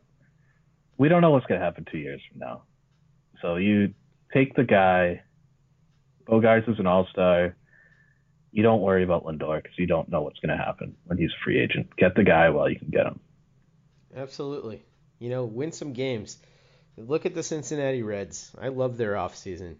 [0.98, 2.64] We don't know what's going to happen two years from now.
[3.42, 3.94] So you
[4.34, 5.24] take the guy.
[6.28, 7.56] Bogaerts is an all-star.
[8.52, 11.32] You don't worry about Lindor because you don't know what's going to happen when he's
[11.32, 11.96] a free agent.
[11.96, 13.20] Get the guy while you can get him.
[14.16, 14.84] Absolutely.
[15.20, 16.38] You know, win some games.
[17.00, 18.52] Look at the Cincinnati Reds.
[18.60, 19.76] I love their offseason.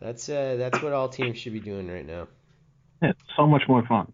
[0.00, 2.28] That's uh, that's what all teams should be doing right now.
[3.02, 4.12] Yeah, it's so much more fun.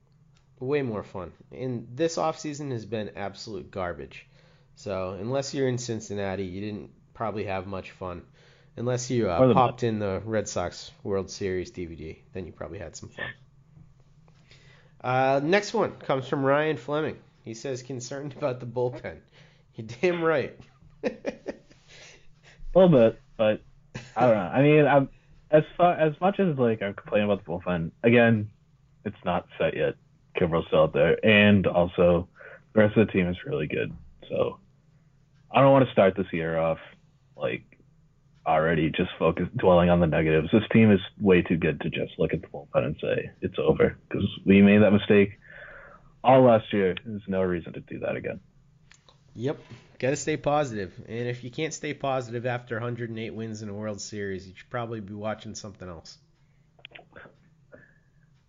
[0.58, 1.32] Way more fun.
[1.52, 4.26] And this offseason has been absolute garbage.
[4.76, 8.22] So unless you're in Cincinnati, you didn't probably have much fun.
[8.76, 12.96] Unless you uh, popped in the Red Sox World Series DVD, then you probably had
[12.96, 13.26] some fun.
[15.02, 17.18] Uh, next one comes from Ryan Fleming.
[17.44, 19.18] He says concerned about the bullpen.
[19.74, 20.58] You're damn right.
[22.74, 23.62] A little bit, but
[24.16, 24.40] I don't know.
[24.40, 25.08] I mean, I'm,
[25.50, 28.50] as far as much as like I'm complaining about the bullpen, again,
[29.04, 29.94] it's not set yet.
[30.38, 32.28] Kimbrel's still out there, and also
[32.72, 33.92] the rest of the team is really good.
[34.28, 34.58] So
[35.50, 36.78] I don't want to start this year off
[37.36, 37.64] like
[38.46, 40.48] already just focus dwelling on the negatives.
[40.52, 43.58] This team is way too good to just look at the bullpen and say it's
[43.58, 45.38] over because we made that mistake
[46.24, 46.94] all last year.
[47.04, 48.40] There's no reason to do that again.
[49.34, 49.60] Yep,
[50.02, 50.92] got to stay positive.
[51.08, 54.68] And if you can't stay positive after 108 wins in a World Series, you should
[54.68, 56.18] probably be watching something else.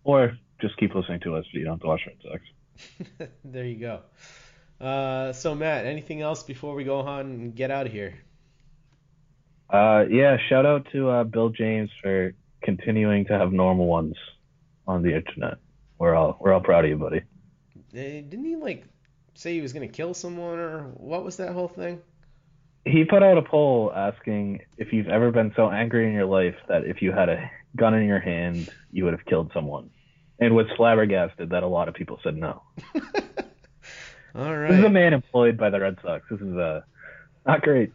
[0.02, 3.30] Or just keep listening to us so you don't have to watch Red Sox.
[3.44, 4.00] there you go.
[4.84, 8.14] Uh, so Matt, anything else before we go on and get out of here?
[9.70, 14.16] Uh, yeah, shout out to uh, Bill James for continuing to have normal ones
[14.86, 15.58] on the internet.
[15.98, 17.22] We're all we're all proud of you, buddy.
[17.94, 18.84] Eh, didn't he like
[19.34, 22.00] say he was gonna kill someone or what was that whole thing?
[22.84, 26.56] He put out a poll asking if you've ever been so angry in your life
[26.68, 29.90] that if you had a gun in your hand you would have killed someone,
[30.38, 32.62] and was flabbergasted that a lot of people said no.
[34.34, 34.70] all right.
[34.70, 36.24] This is a man employed by the Red Sox.
[36.30, 36.82] This is uh,
[37.46, 37.92] not great.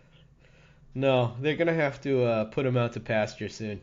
[0.96, 3.82] No, they're gonna have to uh, put him out to pasture soon.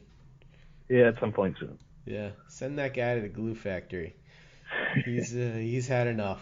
[0.89, 1.79] Yeah, at some point soon.
[2.05, 4.15] Yeah, send that guy to the glue factory.
[5.05, 6.41] He's uh, he's had enough.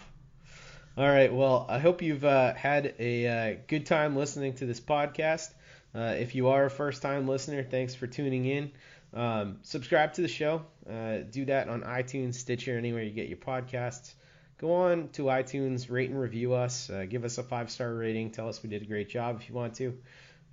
[0.97, 4.79] All right, well, I hope you've uh, had a uh, good time listening to this
[4.79, 5.53] podcast.
[5.93, 8.71] Uh, if you are a first-time listener, thanks for tuning in.
[9.13, 10.63] Um, subscribe to the show.
[10.89, 14.15] Uh, do that on iTunes, Stitcher, anywhere you get your podcasts.
[14.59, 16.89] Go on to iTunes, rate and review us.
[17.09, 18.31] give us a five-star rating.
[18.31, 19.99] Tell us we did a great job if you want to.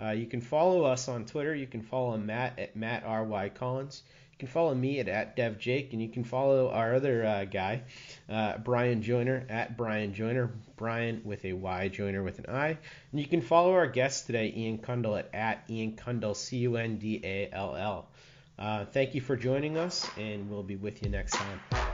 [0.01, 1.53] Uh, you can follow us on Twitter.
[1.53, 4.01] You can follow Matt at Matt R Y Collins.
[4.41, 7.83] You can follow me at, at DevJake, and you can follow our other uh, guy,
[8.27, 12.69] uh, Bryan Joiner, at Bryan Joiner, Bryan with a Y, Joiner with an I.
[13.11, 16.77] And you can follow our guest today, Ian Cundall, at, at Ian Cundall, C U
[16.77, 18.07] N D A L L.
[18.57, 21.90] Uh, thank you for joining us, and we'll be with you next time.